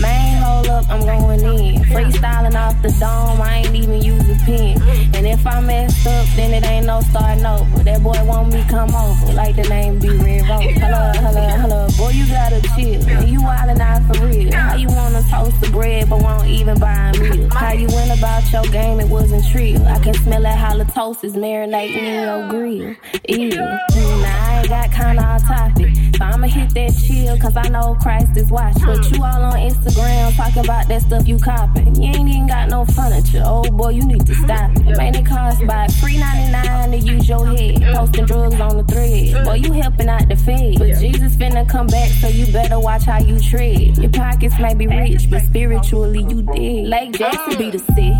[0.00, 1.82] Man, hold up, I'm going in.
[1.92, 4.80] Freestyling off the dome, I ain't even use a pen.
[4.80, 5.16] Mm.
[5.16, 7.84] And if I messed up, then it ain't no starting over.
[7.84, 10.78] That boy want me come over, like the name be Red Rose.
[10.80, 11.88] Hello, hello, hello.
[11.98, 13.02] Boy, you gotta chill.
[13.28, 14.50] You wildin' out for real.
[14.52, 17.48] How you wanna toast the bread, but won't even buy a meal?
[17.50, 19.86] How you went about your game, it wasn't trill.
[19.86, 22.94] I can smell that halitosis marinating in your grill.
[23.28, 23.50] Ew.
[23.50, 25.90] Mm, I got kinda off topic.
[26.16, 28.84] So I'ma hit that chill, cause I know Christ is watching.
[28.86, 31.96] But you all on Instagram talking about that stuff you copping.
[32.00, 33.42] You ain't even got no furniture.
[33.44, 34.96] Oh boy, you need to stop it.
[34.96, 37.82] Man, it costs about $3.99 to use your head.
[37.92, 39.44] Posting drugs on the thread.
[39.44, 40.78] Boy, you helping out the fed.
[40.78, 43.98] But Jesus finna come back, so you better watch how you tread.
[43.98, 46.86] Your pockets may be rich, but spiritually you dead.
[46.86, 48.14] Lake Jackson be the sick.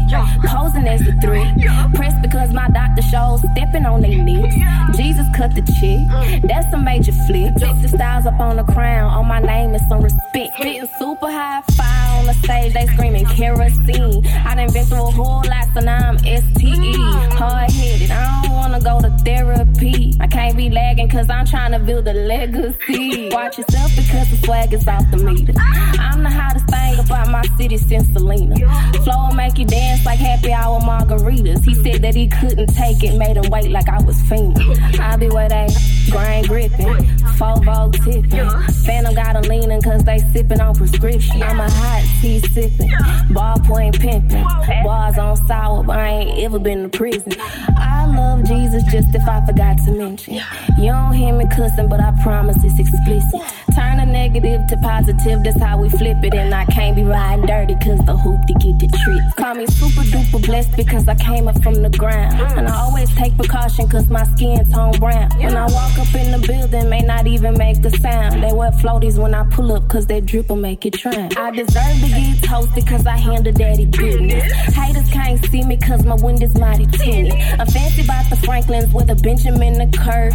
[0.51, 1.95] Posing as the threat.
[1.95, 4.57] Pressed because my doctor shows stepping on their necks.
[4.97, 6.03] Jesus cut the check.
[6.11, 6.32] Mm.
[6.41, 7.55] That's a major flip.
[7.59, 9.13] Fix the styles up on the crown.
[9.13, 10.55] On my name is some respect.
[10.55, 12.73] Spitting super high fire on the stage.
[12.73, 14.27] They screaming kerosene.
[14.27, 16.95] I done been through a whole lot, so now I'm STE.
[17.35, 18.11] Hard headed.
[18.11, 20.15] I don't wanna go to therapy.
[20.21, 23.29] I can't be lagging cause I'm trying to build a legacy.
[23.31, 25.53] Watch yourself because the swag is off the meter.
[25.99, 28.57] I'm the hottest thing about my city since Selena.
[29.05, 31.65] Flow will make you dance like happy hour margaritas.
[31.65, 34.99] He said that he couldn't take it, made him wait like I was FEMA.
[35.01, 35.69] I be where they
[36.11, 37.07] grain gripping,
[37.39, 38.51] vogue tipping.
[38.87, 41.43] Phantom got 'em leaning cause they sipping on prescription.
[41.43, 42.91] I'm a hot tea sipping,
[43.31, 44.45] ballpoint pimping.
[44.85, 47.33] Bars on sour, but I ain't ever been to prison.
[47.77, 50.35] I love Jesus just if I forgot to mention.
[50.79, 53.41] You don't hear me cussing, but I promise it's explicit.
[53.75, 56.35] Turn a negative to positive, that's how we flip it.
[56.35, 59.37] And I can't be riding dirty cause the hoop to get the trick.
[59.37, 62.41] Call me super duper blessed because I came up from the ground.
[62.59, 65.31] And I always take precaution cause my skin tone brown.
[65.39, 68.43] When I walk up in the building, may not even make a sound.
[68.43, 71.31] They wear floaties when I pull up cause that drip will make it drown.
[71.37, 74.53] I deserve to get toasted cause I handle daddy business.
[74.75, 77.35] Haters can't see me cause my window's mighty tinted.
[77.59, 80.33] I'm fancy about the Franklins with a Benjamin the Kirk.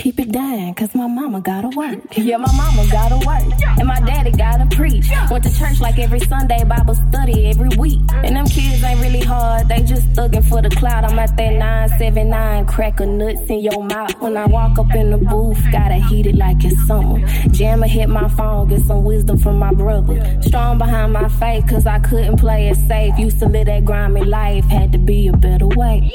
[0.00, 1.98] Keep it down, cause my mama gotta work.
[2.16, 3.42] Yeah, my mama gotta work.
[3.78, 5.04] And my daddy gotta preach.
[5.30, 8.00] Went to church like every Sunday, Bible study every week.
[8.14, 11.04] And them kids ain't really hard, they just thugging for the cloud.
[11.04, 14.18] I'm at that 979, cracker nuts in your mouth.
[14.22, 17.20] When I walk up in the booth, gotta heat it like it's summer.
[17.48, 20.40] Jammer hit my phone, get some wisdom from my brother.
[20.40, 23.18] Strong behind my faith, cause I couldn't play it safe.
[23.18, 26.10] Used to live that grimy life, had to be a better way.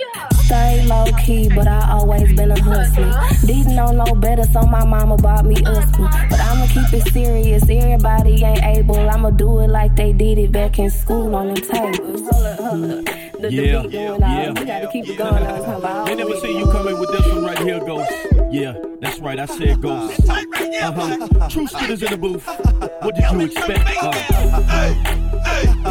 [0.46, 3.12] Stay low key, but I always been a hustler.
[3.48, 6.30] Didn't know no better, so my mama bought me Usper.
[6.30, 8.98] But I'ma keep it serious, everybody ain't able.
[9.10, 12.22] I'ma do it like they did it back in school on the tables.
[12.22, 13.06] Hold up, hold up.
[13.06, 14.52] The, the Yeah, going yeah.
[14.52, 15.60] We gotta keep it going on.
[15.60, 18.12] Talking about They never see you coming with this one right here, Ghost.
[18.52, 20.30] Yeah, that's right, I said Ghost.
[20.30, 21.50] Uh huh.
[21.50, 22.48] True spitters in the booth.
[23.02, 23.90] What did you expect?
[24.02, 25.35] Uh,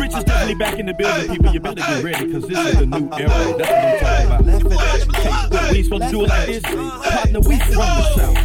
[0.01, 1.53] Rich is definitely back in the building, people.
[1.53, 3.29] You better get ready, because this is the new era.
[3.59, 5.53] That's what I'm talking about.
[5.53, 6.63] Hey, we ain't supposed to do it like this.
[6.63, 8.37] Partner, we from the South.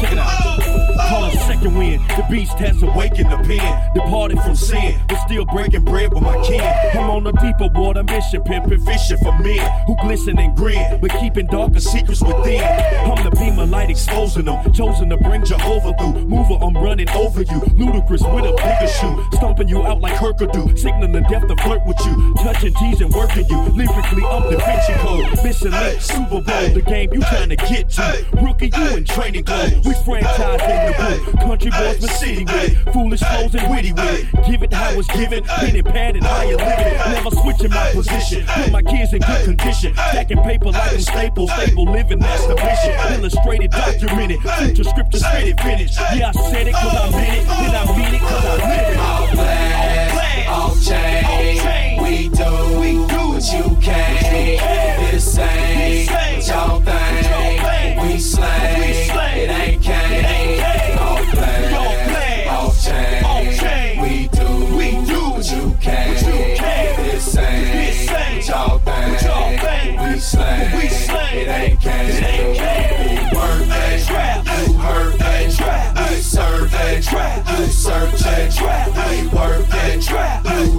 [0.00, 0.67] Check it out.
[0.98, 2.02] Call it second wind.
[2.10, 3.92] The beast has awakened the pen.
[3.94, 6.60] Departed from sin, but still breaking bread with my kin.
[6.60, 11.10] I'm on a deeper water mission, pimping, fishing for men who glisten and grin, but
[11.20, 12.62] keeping darker secrets within.
[12.62, 16.26] I'm the beam of light exposing them, chosen to bring Jehovah through.
[16.26, 17.60] Mover, I'm running over you.
[17.78, 21.84] Ludacris with a bigger shoe, stomping you out like Kirkadu, signaling the death to flirt
[21.86, 23.58] with you, touching, teasing, working you.
[23.72, 27.90] Lyrically, I'm Da Vinci Code, Mission Link, Super Bowl, the game you trying to get
[27.90, 28.26] to.
[28.42, 29.84] Rookie, you in training clothes.
[29.84, 31.40] We franchise in the booth.
[31.40, 32.92] Country boys, but city with it.
[32.92, 34.46] Foolish flows and witty with it.
[34.46, 35.44] Give it how it's given.
[35.44, 36.94] Pen and pad and how you living.
[37.12, 38.46] Never switching my position.
[38.46, 39.94] Put my kids in good condition.
[39.94, 41.52] Stacking paper like in Staples.
[41.52, 42.94] Stable living, that's the vision.
[43.14, 44.40] Illustrated, documented.
[44.40, 45.96] Future scripture, spit it, finish.
[45.96, 47.46] Yeah, I said it cause I meant it.
[47.46, 48.98] Then I mean it cause I live it.
[48.98, 52.02] All black, all chain.
[52.02, 55.10] We do, we do what you can.
[55.10, 58.02] This ain't what y'all think.
[58.02, 58.87] We slay,
[71.32, 72.06] it ain't cane.
[72.06, 74.00] We work that,
[74.66, 75.44] you hurt that,
[76.10, 78.56] we serve that, you search that,
[79.10, 80.16] we work that, you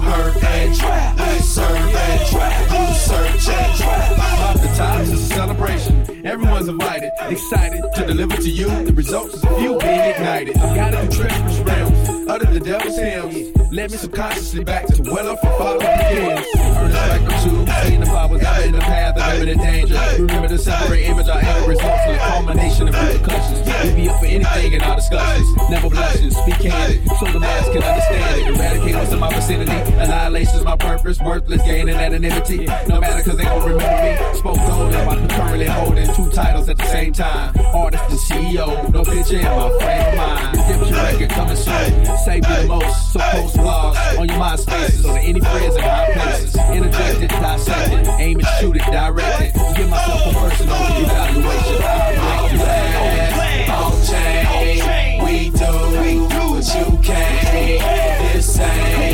[0.00, 0.70] hurt that,
[1.18, 4.56] we serve that, you search that.
[4.56, 6.26] Oftentimes it's a celebration.
[6.26, 8.68] Everyone's invited, excited to deliver to you.
[8.84, 10.54] The results of a few being ignited.
[10.54, 11.99] Guided through treacherous realms,
[12.30, 13.72] uttered the devil's hymns.
[13.72, 16.46] Led me subconsciously back to where love for father begins.
[16.56, 19.98] Earnest like a two, seeing the powers ever in the path of imminent danger.
[20.18, 23.58] Remember the separate image our end results in the culmination of repercussions.
[23.82, 25.70] We be up for anything in our discussions.
[25.70, 28.46] Never blushing, speak candid, so the mass can understand it.
[28.54, 29.92] Eradicate what's in my vicinity.
[29.94, 32.66] Annihilation's my purpose, worthless gaining anonymity.
[32.86, 34.38] No matter cause they don't remember me.
[34.38, 37.54] Spoke on them, I'm currently holding two titles at the same time.
[37.74, 40.58] Artist and CEO, no picture in my frame of mind.
[40.58, 42.19] Redemption record coming soon.
[42.24, 45.82] Save you the most, so post blogs on your MySpaces or to any friends in
[45.82, 46.54] high places.
[46.54, 49.54] Interject it, dissect it, aim and shoot it, direct it.
[49.74, 51.82] Give myself a personal evaluation.
[53.70, 58.34] All chain, we do, we do what you can.
[58.34, 59.09] This ain't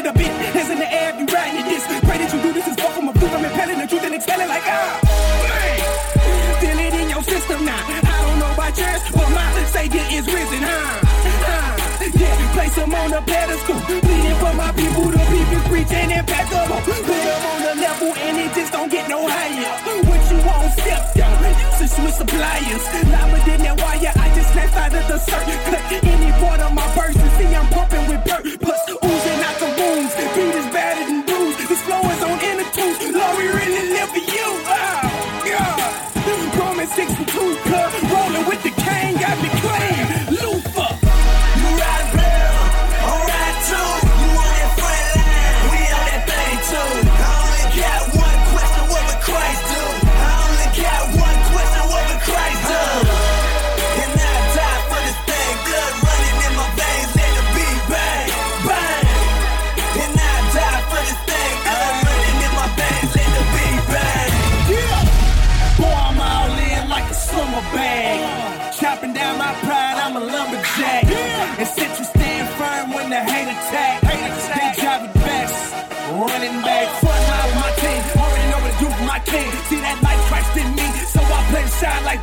[0.00, 0.32] it a bit.
[0.56, 1.84] Hands in the air you riding this.
[2.08, 3.32] Pray that you do this is far from a proof.
[3.32, 5.00] I'm impelling the truth and expelling like ah.
[5.04, 7.76] Oh, Feel it in your system now.
[7.76, 11.04] I don't know about yours, but my savior is risen, huh?
[11.44, 12.00] huh.
[12.16, 13.80] Yeah, place him on a pedestal.
[13.80, 18.50] Pleading for my people, the people preaching up, Put them on a level and it
[18.56, 19.72] just don't get no higher.
[20.08, 21.30] What you want, step down.
[21.80, 22.84] Usage with suppliers.
[23.08, 24.12] Lava did that wire.
[24.16, 25.60] I just left out of the circuit.
[25.68, 26.32] Cut any
[81.80, 82.19] shine like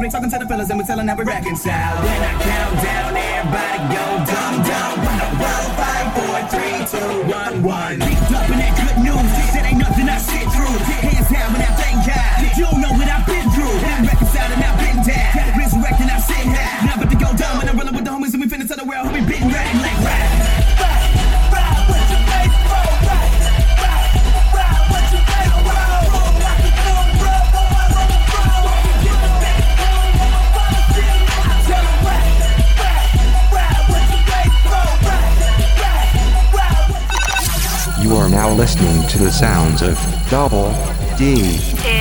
[0.00, 1.96] we talking to the fellas and we tellin' how we reconcile.
[2.00, 4.96] When I count down, everybody go dumb dumb.
[5.04, 8.00] One, one, five, four, three, two, one, one.
[8.00, 9.28] Keep dropping that good news.
[9.52, 10.76] That ain't nothing I sit through.
[11.04, 12.56] Hands down when I thank God.
[12.56, 12.89] You know
[39.10, 39.98] to the sounds of
[40.30, 40.70] Double
[41.18, 41.99] D.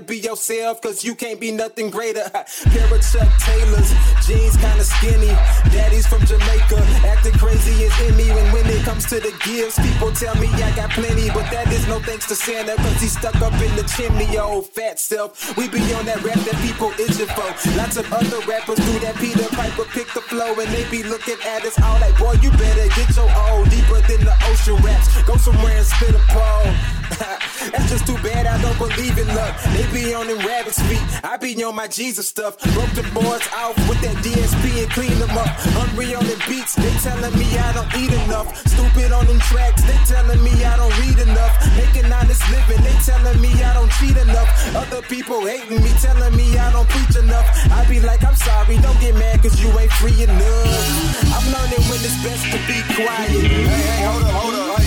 [0.00, 2.28] be yourself, cause you can't be nothing greater.
[2.30, 3.90] Pair of Chuck Taylors,
[4.26, 5.32] jeans kinda skinny.
[5.72, 8.30] Daddy's from Jamaica, acting crazy in me.
[8.30, 11.28] And when it comes to the gifts, people tell me I got plenty.
[11.30, 14.66] But that is no thanks to Santa, cause he's stuck up in the chimney, old
[14.66, 15.56] fat self.
[15.56, 17.48] We be on that rap that people itching for.
[17.76, 21.36] Lots of other rappers do that Peter Piper pick the flow and they be looking
[21.44, 25.22] at us all like, boy, you better get your own deeper than the ocean raps.
[25.22, 26.95] Go somewhere and spit a pole.
[27.72, 29.54] That's just too bad I don't believe in luck.
[29.74, 31.02] They be on them rabbit's feet.
[31.24, 32.58] I be on my Jesus stuff.
[32.74, 35.48] Broke the boards off with that DSP and clean them up.
[35.78, 38.50] Hungry on the beats, they telling me I don't eat enough.
[38.66, 41.54] Stupid on them tracks, they telling me I don't read enough.
[41.76, 44.48] Making honest living, they telling me I don't cheat enough.
[44.74, 47.46] Other people hating me, telling me I don't preach enough.
[47.70, 51.34] I be like, I'm sorry, don't get mad cause you ain't free enough.
[51.34, 53.30] I'm learning when it's best to be quiet.
[53.30, 54.85] Hey, hey, hold up, hold up.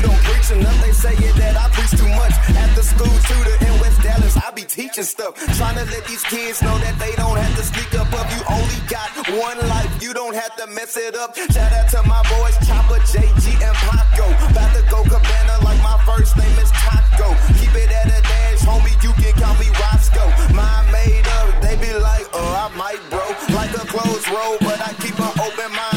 [0.00, 0.80] You don't preach enough.
[0.80, 2.32] They say it that I preach too much.
[2.56, 5.36] At the school tutor in West Dallas, I be teaching stuff.
[5.56, 8.08] Trying to let these kids know that they don't have to speak up.
[8.08, 11.36] If you only got one life, you don't have to mess it up.
[11.36, 14.26] Shout out to my boys, Chopper, JG, and Paco.
[14.48, 17.36] About to go cabana like my first name is Taco.
[17.60, 20.30] Keep it at a dash, homie, you can call me Roscoe.
[20.54, 23.24] Mind made up, they be like, oh, I might bro.
[23.52, 25.89] Like a closed road, but I keep an open mind.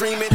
[0.00, 0.29] Dreaming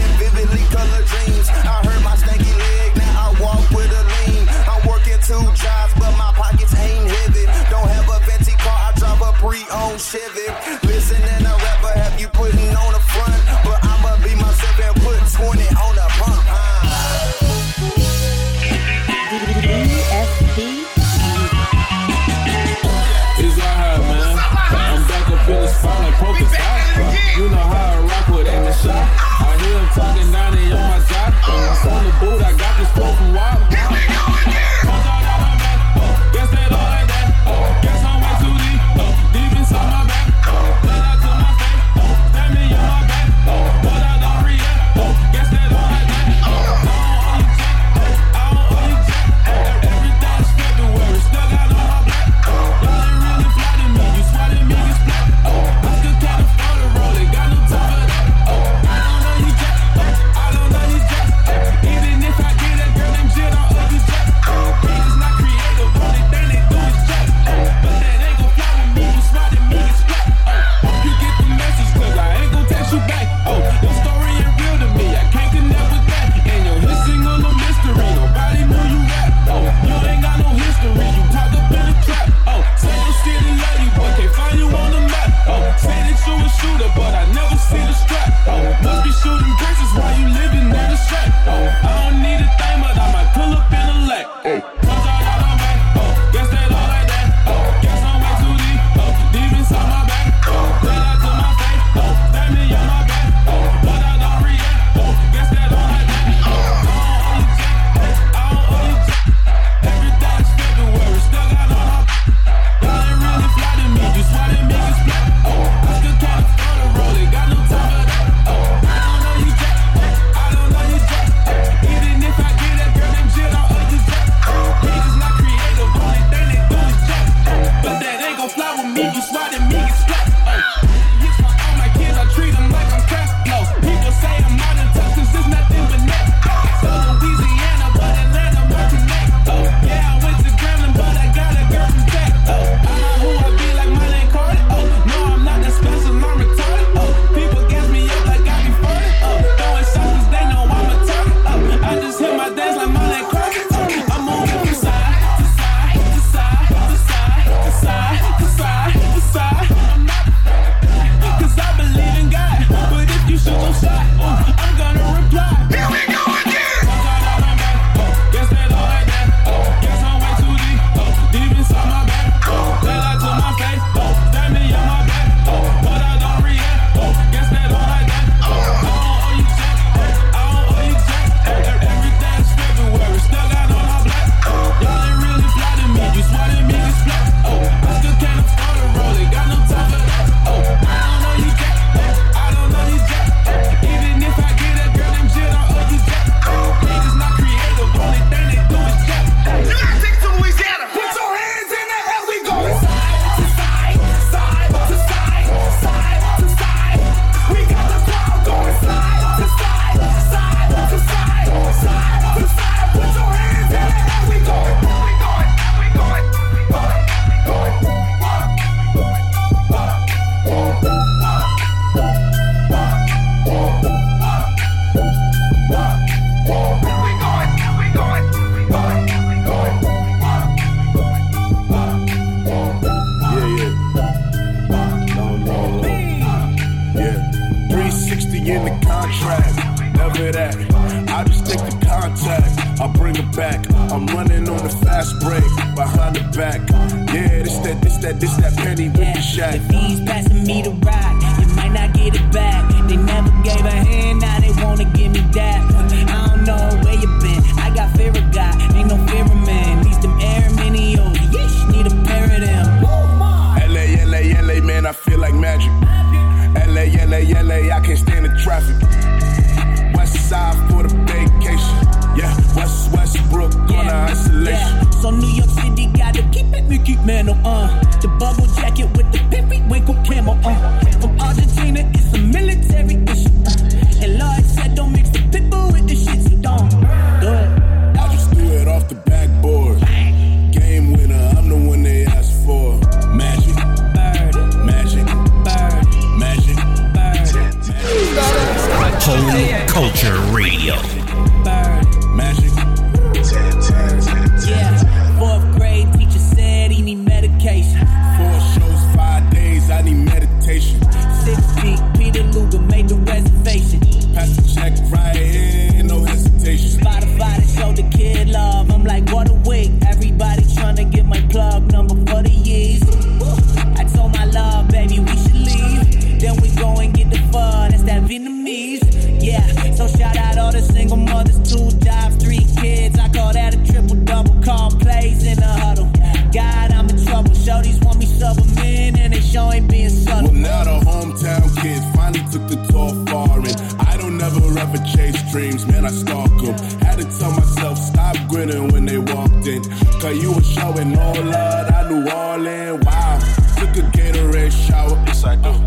[344.96, 346.58] chase dreams, man, I stalk them.
[346.80, 349.64] Had to tell myself, stop grinning when they walked in.
[350.00, 352.80] Cause you were showing all love, I knew all in.
[352.82, 353.20] Wow,
[353.58, 354.96] took a Gatorade shower.
[355.08, 355.50] Yes, I do.
[355.50, 355.60] Uh,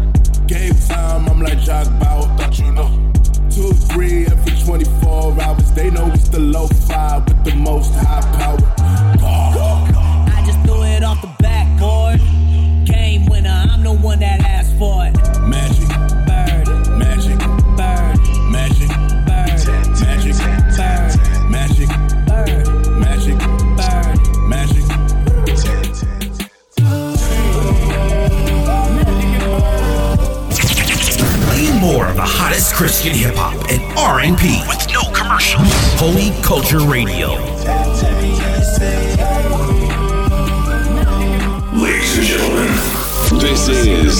[0.47, 3.13] game time, I'm like Jack Bauer, thought you know.
[3.51, 7.28] Two, three, every 24 hours, they know it's the low five.
[34.19, 35.69] With no commercials.
[35.95, 37.35] Holy Culture Radio.
[41.78, 42.66] Ladies and gentlemen,
[43.39, 44.19] this is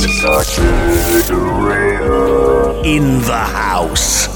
[2.87, 4.29] in the house.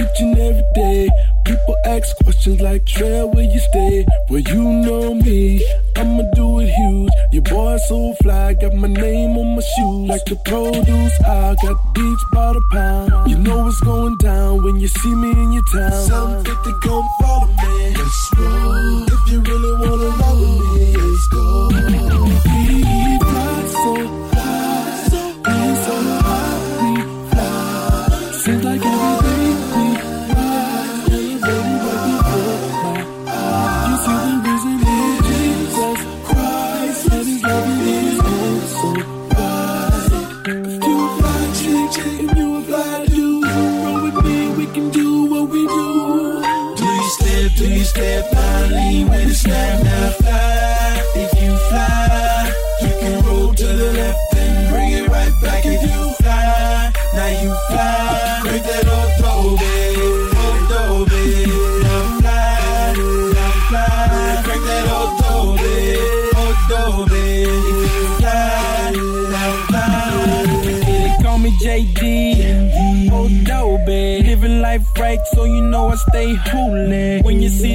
[0.00, 1.10] Each every day,
[1.44, 4.06] people ask questions like, Trail, where you stay?
[4.30, 5.62] Well, you know me,
[5.94, 7.13] I'ma do it huge.
[7.54, 10.08] Boy, so fly, got my name on my shoes.
[10.08, 13.30] Like the produce, I got beach by the pound.
[13.30, 15.92] You know what's going down when you see me in your town.
[15.92, 17.94] Some 50 come follow me.
[17.94, 19.06] Let's go.
[19.06, 21.73] If you really wanna love me, let's go.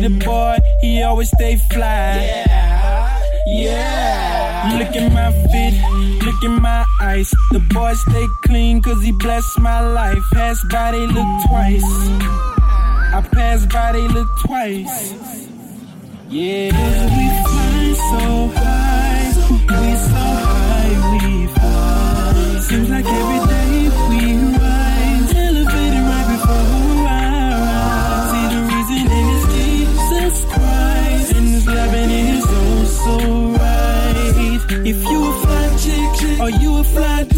[0.09, 2.15] the boy, he always stay fly.
[2.19, 4.77] Yeah, yeah.
[4.77, 7.29] Look at my feet, look at my eyes.
[7.51, 10.23] The boy stay clean cause he blessed my life.
[10.33, 11.83] Pass by, they look twice.
[13.11, 15.13] I pass by, they look twice.
[16.29, 16.71] Yeah.
[16.71, 22.59] Cause we fly so high, we so high, we fly.
[22.61, 23.05] Seems like
[36.99, 37.28] blood.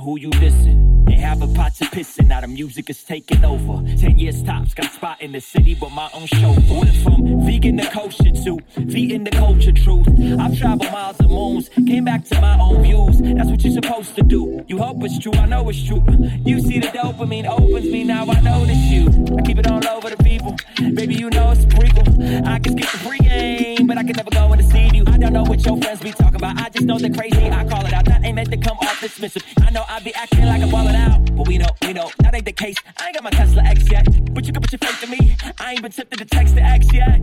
[0.00, 1.04] who you listen.
[1.04, 3.86] They have a pot to pissin', now the music is taking over.
[3.96, 6.56] Ten years tops, got spot in the city with my own show.
[6.70, 8.58] Went from vegan to kosher to
[8.90, 10.08] feeding the culture truth.
[10.40, 13.20] I've traveled miles and moons, came back to my own views.
[13.20, 14.64] That's what you're supposed to do.
[14.66, 16.02] You hope it's true, I know it's true.
[16.44, 19.08] You see the dopamine opens me, now I notice you.
[19.38, 20.56] I keep it all over the people,
[20.94, 22.46] baby, you know it's a prequel.
[22.46, 25.04] I can skip the pregame, but I can never go in to see you.
[25.06, 27.50] I don't know what your friends be talking about, I just know they're crazy.
[27.50, 28.13] I call it out
[28.44, 29.42] let them come off dismissive.
[29.66, 32.34] I know I be acting like I'm balling out, but we know, we know, that
[32.34, 32.76] ain't the case.
[32.98, 35.36] I ain't got my Tesla X yet, but you can put your faith in me.
[35.58, 37.20] I ain't been tempted to text the X yet.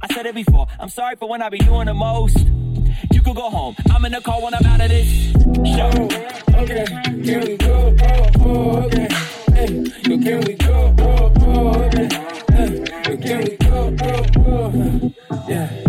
[0.00, 2.38] I said it before, I'm sorry for when I be doing the most.
[3.10, 5.32] You could go home, I'm in the car when I'm out of this
[5.76, 6.08] show.
[6.54, 9.08] Okay, Can we go, oh, oh, okay.
[9.52, 10.94] Hey, yo, can we go?
[10.98, 12.08] Oh, oh, okay.
[12.52, 13.96] Hey, yo, can we go?
[14.00, 15.12] Oh, oh,
[15.48, 15.81] yeah.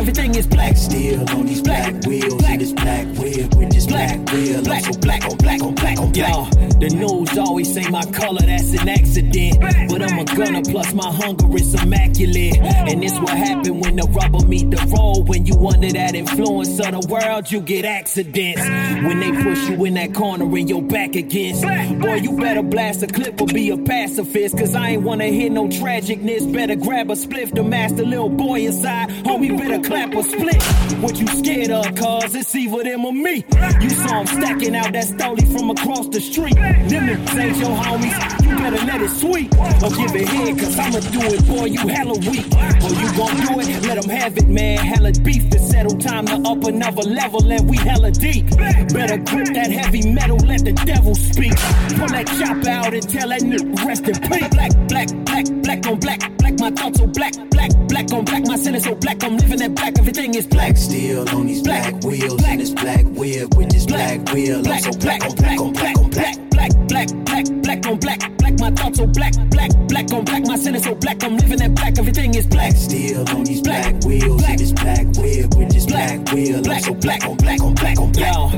[0.00, 0.78] Everything is black.
[0.78, 4.62] Still on these black wheels in this black wheel with this black wheel.
[4.62, 6.52] black, so black on black on black on black.
[6.54, 9.60] Yo, the news always say my color, that's an accident.
[9.90, 12.58] But I'm a gunner, plus my hunger is immaculate.
[12.58, 15.28] And this what happen when the rubber meet the road.
[15.28, 18.62] When you under that influence of the world, you get accidents.
[18.62, 21.62] When they push you in that corner and your back against.
[21.62, 24.56] Boy, you better blast a clip or be a pacifist.
[24.56, 26.50] Cause I ain't wanna hear no tragicness.
[26.52, 29.10] Better grab a spliff to master little boy inside.
[29.24, 30.62] Homie, better clap or split.
[31.02, 33.44] What you scared of, cause it's either them or me.
[33.80, 36.56] You saw 'em stacking out that stoley from across the street.
[36.90, 38.46] Them niggas ain't your homies.
[38.46, 39.52] You better let it sweep.
[39.54, 41.64] Or give it head, cause I'ma do it, boy.
[41.66, 42.46] You hella weak.
[42.82, 44.78] Or you gon' do it, let them have it, man.
[44.78, 45.96] Hella beef to settle.
[45.98, 48.48] Time to up another level, and we hella deep.
[48.50, 51.54] Better grip that heavy metal, let the devil speak.
[51.98, 54.48] Pull that chopper out and tell that nigga rest in peace.
[54.48, 56.60] Black, black, black, black on black, black.
[56.60, 58.46] My thoughts so black, black, black on black.
[58.46, 59.22] My sin is so black.
[59.24, 59.98] I'm living that black.
[59.98, 60.76] Everything is black.
[60.76, 64.66] Steel on these black wheels and this black wheel with this black wheel.
[64.66, 66.39] I'm so black on black on black on black.
[66.90, 68.58] Black, black, black, black on black, black.
[68.58, 70.44] My thoughts so black, black, black on black.
[70.46, 71.22] My sin is so black.
[71.22, 71.98] I'm living that black.
[71.98, 72.72] Everything is black.
[72.72, 76.68] Still on these black wheels in this black wheel with this black wheel.
[76.68, 78.34] I'm so black on black on black on black.
[78.34, 78.48] Yo,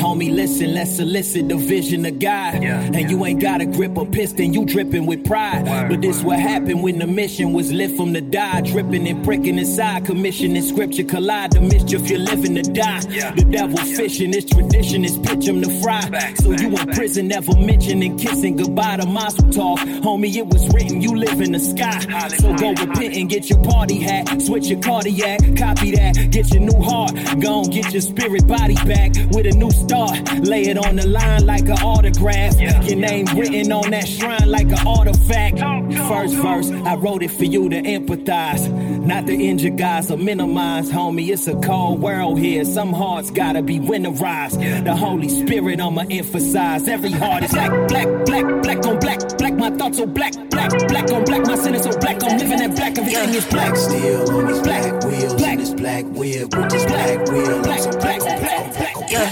[0.00, 2.54] homie, listen, let's solicit the vision of God.
[2.54, 5.88] And you ain't got a grip or piston, you dripping with pride.
[5.88, 9.58] but this what happened when the mission was lit from the die, dripping and pricking
[9.58, 10.06] inside.
[10.06, 11.52] Commission and scripture collide.
[11.52, 13.00] The mischief you're living to die.
[13.00, 16.00] The devil fishing, it's tradition, it's pitch him to fry.
[16.34, 19.78] so you in prison, never mentioning kissing goodbye to Mazel talk.
[19.78, 21.98] Homie, it was written, you live in the sky.
[22.36, 26.60] So go repent and get your party hat, switch your cardiac, copy that, get your
[26.60, 27.14] new heart.
[27.40, 30.12] Go get your spirit body back with a new start.
[30.40, 32.60] Lay it on the line like an autograph.
[32.60, 35.58] Your name written on that shrine like an artifact.
[36.06, 38.68] First verse, I wrote it for you to empathize.
[39.06, 41.28] Not to injure guys or minimize, homie.
[41.30, 42.66] It's a cold world here.
[42.66, 44.84] Some hearts gotta be winterized.
[44.84, 46.86] The Holy Spirit, I'ma emphasize.
[46.86, 49.54] Every heart is like black, black, black on black, black.
[49.54, 51.46] My thoughts so black, black, black on black.
[51.46, 52.22] My sin is so black.
[52.22, 52.98] I'm living that black.
[52.98, 53.76] Everything is black.
[53.76, 57.62] Still on these black wheels in this black wheel with this black wheel.
[57.64, 59.26] I'm so black on black on black on black.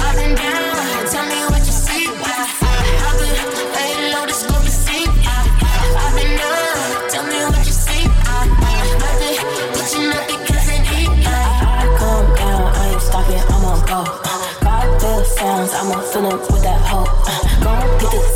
[0.00, 2.06] Up and down, tell me what you see.
[2.08, 3.34] I've been
[3.76, 5.08] laying low, this gon' be seen.
[5.08, 8.04] I've been up, tell me what you see.
[8.26, 8.88] I've been
[9.76, 11.10] reaching up because I need.
[11.26, 14.00] I come down, I ain't stopping, I'm on go.
[14.64, 16.59] God feel sounds, I'ma fill 'em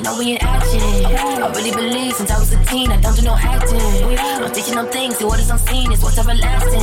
[0.00, 0.80] you know we in action.
[0.80, 3.80] I really believe since I was a teen, I don't do no acting.
[4.18, 6.80] I'm teaching them things, see what is unseen is what's everlasting.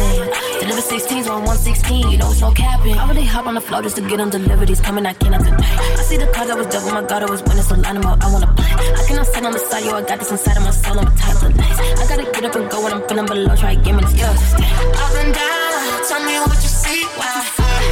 [0.62, 2.94] Deliver 16s on 116, you know it's no capping.
[2.94, 5.44] I really hop on the floor just to get them delivered, he's coming, I cannot
[5.44, 5.58] deny.
[5.58, 8.24] I see the cars, I was double, my God, I was winning, so line up,
[8.24, 8.70] I wanna play.
[8.70, 11.10] I cannot sit on the side, yo, I got this inside of my soul, I'm
[11.18, 11.80] type of nice.
[11.80, 14.54] I gotta get up and go when I'm feeling below, try to give me skills.
[14.54, 17.04] Up and down, tell me what you see.
[17.18, 17.34] Why.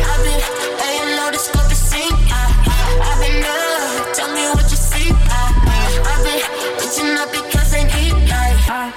[0.05, 0.55] I've been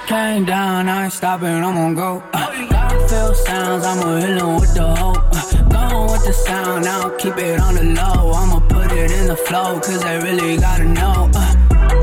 [0.07, 2.23] came down, I ain't stopping, I'm on go.
[2.33, 5.17] Uh, feel sounds, I'ma hit 'em with the hope.
[5.31, 8.31] Uh, going with the sound, I don't keep it on the low.
[8.33, 11.29] I'ma put it in the flow, cause they really gotta know.
[11.33, 11.55] Uh,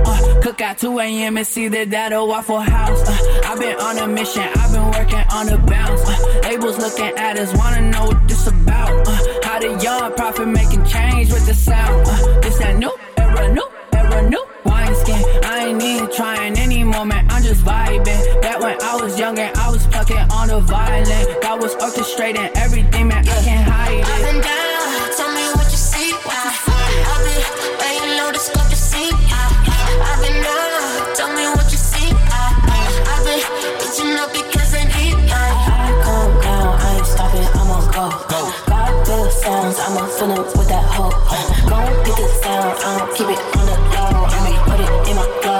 [0.06, 1.36] uh, cook at 2 a.m.
[1.36, 3.02] and see that that a Waffle House.
[3.08, 6.02] Uh, I've been on a mission, I've been working on the bounce.
[6.08, 9.08] Uh, labels looking at us, wanna know what this about.
[9.08, 12.06] Uh, how the young prophet making change with the sound.
[12.06, 12.92] Uh, this that new
[14.16, 15.14] era, new era, new wineskin.
[15.44, 17.26] I ain't even trying anymore, man.
[17.30, 18.40] I'm just vibing.
[18.42, 21.26] Back when I was younger, I was plucking on the violin.
[21.42, 23.26] God was orchestrating everything, man.
[23.28, 24.34] I can't hide Up it.
[24.34, 26.12] and down, tell me what you see.
[26.12, 26.52] Uh,
[27.12, 27.42] I've been
[27.80, 29.12] laying low, this scope is seen.
[29.12, 32.10] Uh, uh, I've been up, tell me what you see.
[32.12, 33.42] I've been
[33.80, 35.16] reaching up because I need.
[35.30, 38.06] I come down, I ain't stopping, I'm on go.
[38.66, 41.12] God feel sounds, I'ma fill 'em with that hoe.
[41.68, 43.85] Gon' get the sound, I don't keep it on the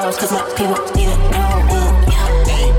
[0.07, 1.53] clothes, cause my people need to know.
[1.75, 1.97] Ooh.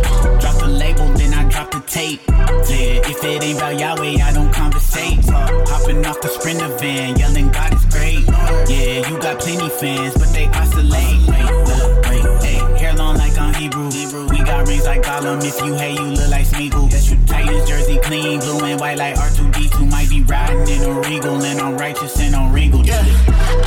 [0.07, 2.21] Uh, drop the label, then I drop the tape.
[2.27, 5.25] Yeah, if it ain't about Yahweh, I don't conversate.
[5.67, 8.23] Hopping off the sprinter van, yelling God is great.
[8.69, 11.27] Yeah, you got plenty fans, but they oscillate.
[11.27, 13.89] Wait, look, wait, hey, hair long like on Hebrew.
[14.29, 15.43] We got rings like Gollum.
[15.43, 16.91] If you hate, you look like Smeagol.
[16.91, 19.91] Yes, you Titans jersey clean, blue and white like R2D2.
[19.91, 22.85] Might be riding in a regal, and I'm righteous and I'm regal.
[22.85, 22.99] Yeah.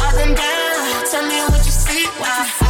[0.07, 2.07] Up and down, tell me what you see.
[2.23, 2.69] I've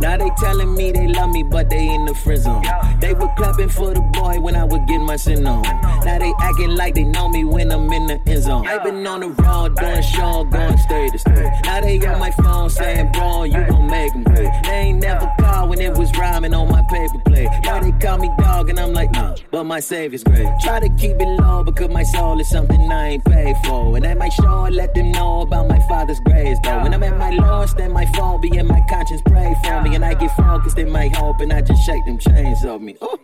[0.00, 2.64] Now they telling me they love me, but they in the friend zone.
[3.00, 5.62] They were clapping for the boy when I would get my sin on.
[5.62, 8.66] Now they acting like they know me when I'm in the end zone.
[8.66, 11.50] I've been on the road doing show, going state to state.
[11.64, 14.50] Now they on my phone saying, bro, you gon' make them pay.
[14.64, 17.48] They ain't never called when it was rhyming on my paper plate.
[17.64, 20.48] Now they call me dog and I'm like, nah, but my savior's great.
[20.60, 23.96] Try to keep it low because my soul is something I ain't paid for.
[23.96, 26.82] And at my show, I let them know about my father's grace though.
[26.82, 29.94] When I'm at my lowest, then my phone be in my conscience pray for me.
[29.94, 32.96] And I get focused in my hope and I just shake them chains off me.
[33.02, 33.18] Ooh.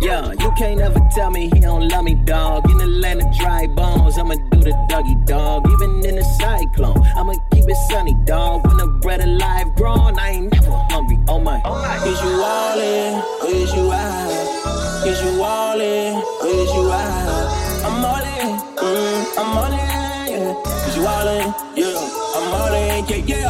[0.00, 2.68] Yeah, you can't ever tell me he don't love me, dog.
[2.70, 5.66] In of dry bones, I'ma do the doggy dog.
[5.70, 8.66] Even in a cyclone, I'ma keep it sunny, dog.
[8.66, 11.18] When the bread alive grown, I ain't never hungry.
[11.28, 11.58] Oh my.
[12.04, 15.06] Is you all in or is you out?
[15.06, 17.64] Is you all in or is you out?
[17.84, 20.56] I'm all in, mm, I'm all in.
[20.88, 21.54] Is you all in?
[21.76, 21.96] Yeah,
[22.36, 23.43] I'm all in, yeah, yeah.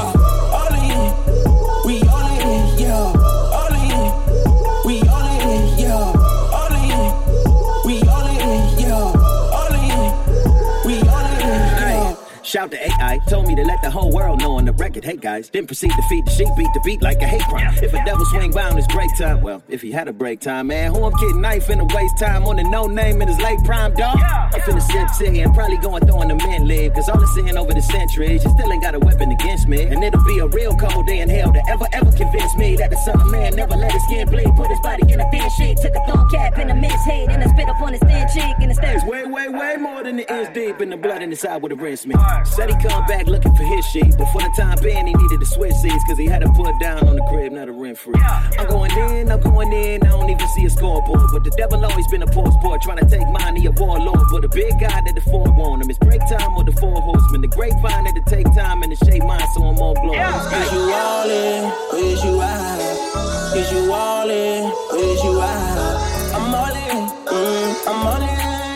[12.54, 12.93] Shout to
[13.28, 15.04] Told me to let the whole world know on the record.
[15.04, 17.74] Hey guys, then proceed to feed the sheep, beat the beat like a hate crime.
[17.82, 20.40] If a devil swing by on his break time, well, if he had a break
[20.40, 23.28] time, man, who I'm kidding, knife in the waste time on the no name in
[23.28, 24.18] his late prime, dog.
[24.18, 27.56] I'm finna sip tea and probably going throwing the men live, cause all I'm seeing
[27.56, 29.82] over the centuries, you still ain't got a weapon against me.
[29.82, 32.90] And it'll be a real cold day in hell to ever, ever convince me that
[32.90, 35.48] the son of man never let his skin bleed, put his body in a thin
[35.50, 38.02] sheet, took a thumb cap in a miss head and a spit up on his
[38.02, 40.96] thin cheek and the It's way, way, way more than the inch deep in the
[40.96, 42.14] blood in the would have rinsed me.
[42.44, 45.40] Said he come back looking for his sheet, but for the time being, he needed
[45.40, 47.98] to switch seats cause he had to put down on the crib, not a rent
[47.98, 48.14] free.
[48.58, 51.28] I'm going in, I'm going in, I don't even see a scoreboard.
[51.32, 54.20] But the devil always been a poor sport, trying to take mine, he a warlord.
[54.30, 57.40] But the big guy that the forewarned him, it's break time or the four horsemen.
[57.42, 60.52] The grapevine that to take time and to shape mine so I'm more glorious.
[60.52, 63.54] Is you all in or is you out?
[63.56, 66.24] Is you all in or is you out?
[66.34, 68.28] I'm all in, mm, I'm all in,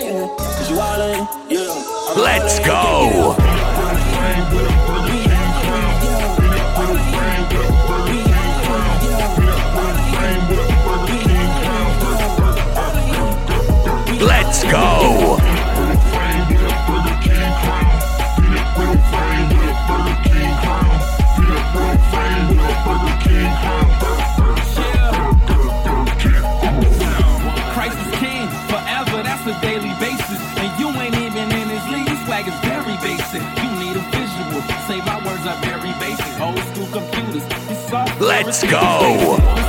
[0.06, 0.60] yeah.
[0.60, 2.10] Is you all in, yeah.
[2.10, 3.67] I'm Let's in, go.
[37.32, 39.67] This software Let's go.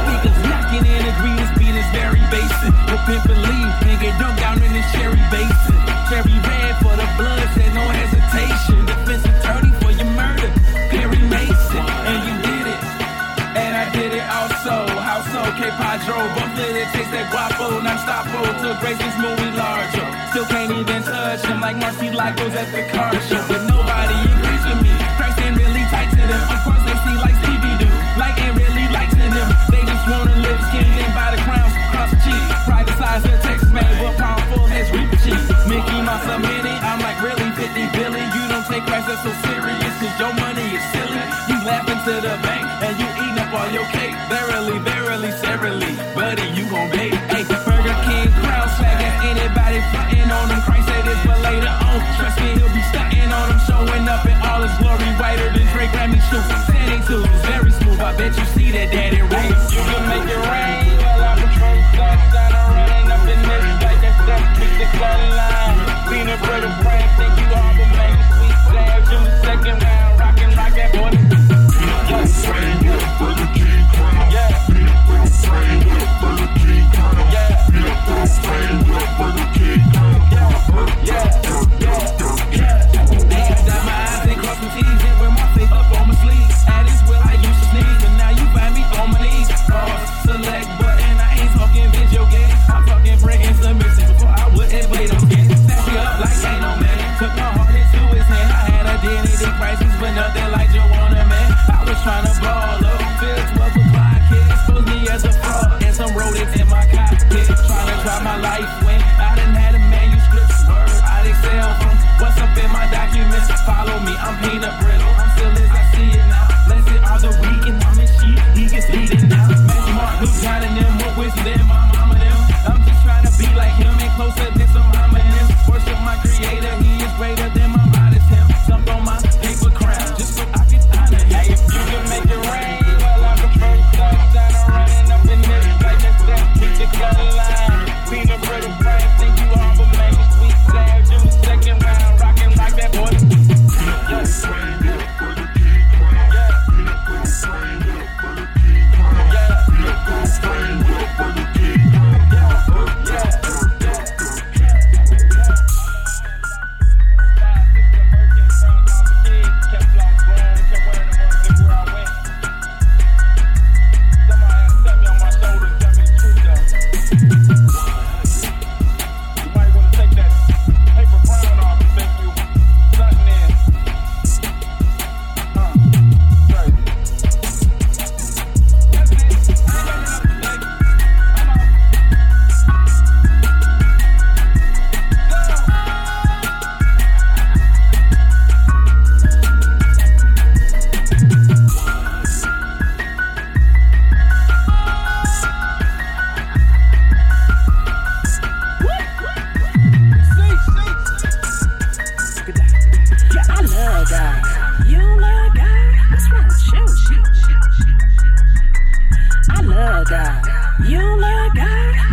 [16.09, 16.89] Both did it.
[16.89, 18.41] Taste that guapo, non-stopo.
[18.65, 20.07] Took Grace's movie larger.
[20.33, 23.37] Still can't even touch him like Murciélagos at the car show.
[23.45, 24.89] But nobody agrees me.
[25.17, 26.43] Christ ain't really tight to them.
[26.49, 27.87] Of course they see like Stevie do.
[28.17, 29.49] Like ain't really like to them.
[29.69, 32.43] They just wanna live skin and buy the crowns across the cheek.
[32.65, 35.37] Privatize their text man, but powerful has reap cheap.
[35.69, 36.79] Mickey Mouse a minute.
[36.81, 38.25] I'm like really 50 billion.
[38.33, 39.93] You don't take that's so serious.
[40.01, 41.21] Cause your money is silly.
[41.53, 44.15] You laughing to the bank and you eating up all your cake.
[44.29, 45.93] Verily, verily, severally.
[46.13, 47.09] Buddy, you gon' pay.
[47.09, 49.01] Hey, Burger King crown swag.
[49.01, 50.61] Has anybody frontin' on them?
[50.61, 51.99] Christ said this, but later on.
[52.17, 53.59] Trust me, he'll be stunting on them.
[53.65, 55.09] Showing up in all his glory.
[55.17, 56.45] Whiter than Drake Grammy shoes.
[56.69, 57.99] Standing too, very smooth.
[57.99, 59.63] I bet you see that daddy race.
[59.73, 60.97] You can make it rain.
[61.01, 64.43] While I patrol stuff down and running up in this like that stuff.
[64.57, 65.77] Keep the gun line.
[66.09, 67.28] Peanut butter brand.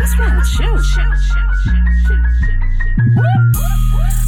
[0.06, 0.46] What's wrong with?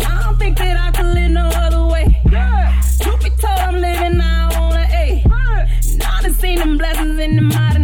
[0.06, 2.20] I don't think that I could live no other way.
[3.00, 5.22] Truth be told, I'm living now on an A.
[5.98, 7.77] Now I've seen them blessings in the modern.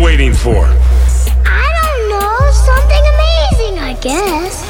[0.00, 0.64] waiting for?
[1.46, 2.50] I don't know.
[2.52, 4.64] Something amazing, I guess.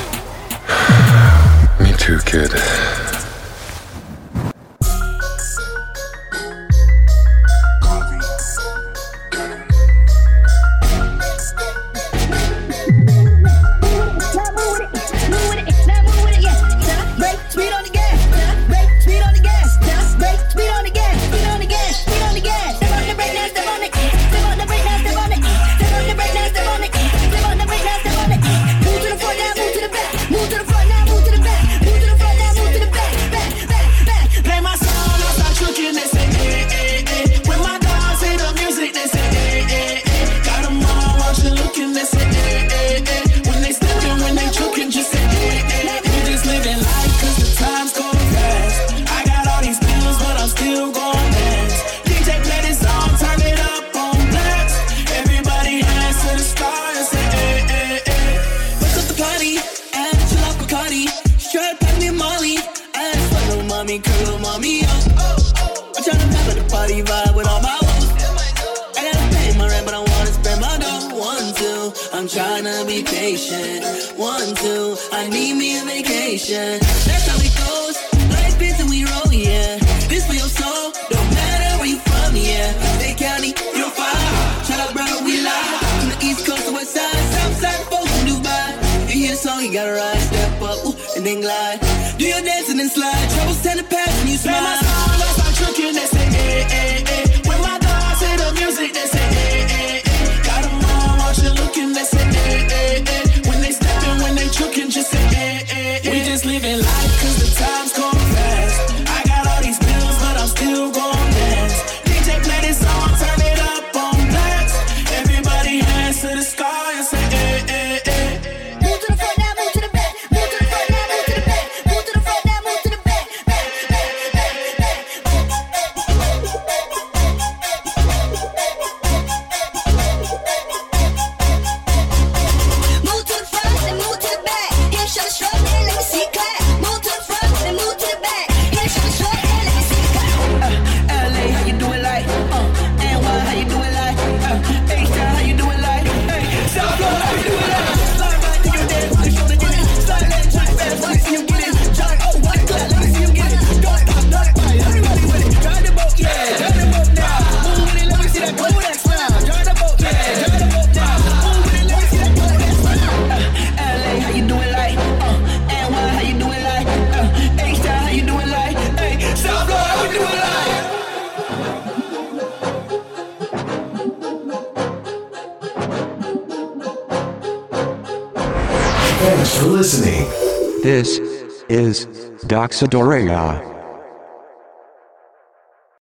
[1.80, 2.50] Me too, kid.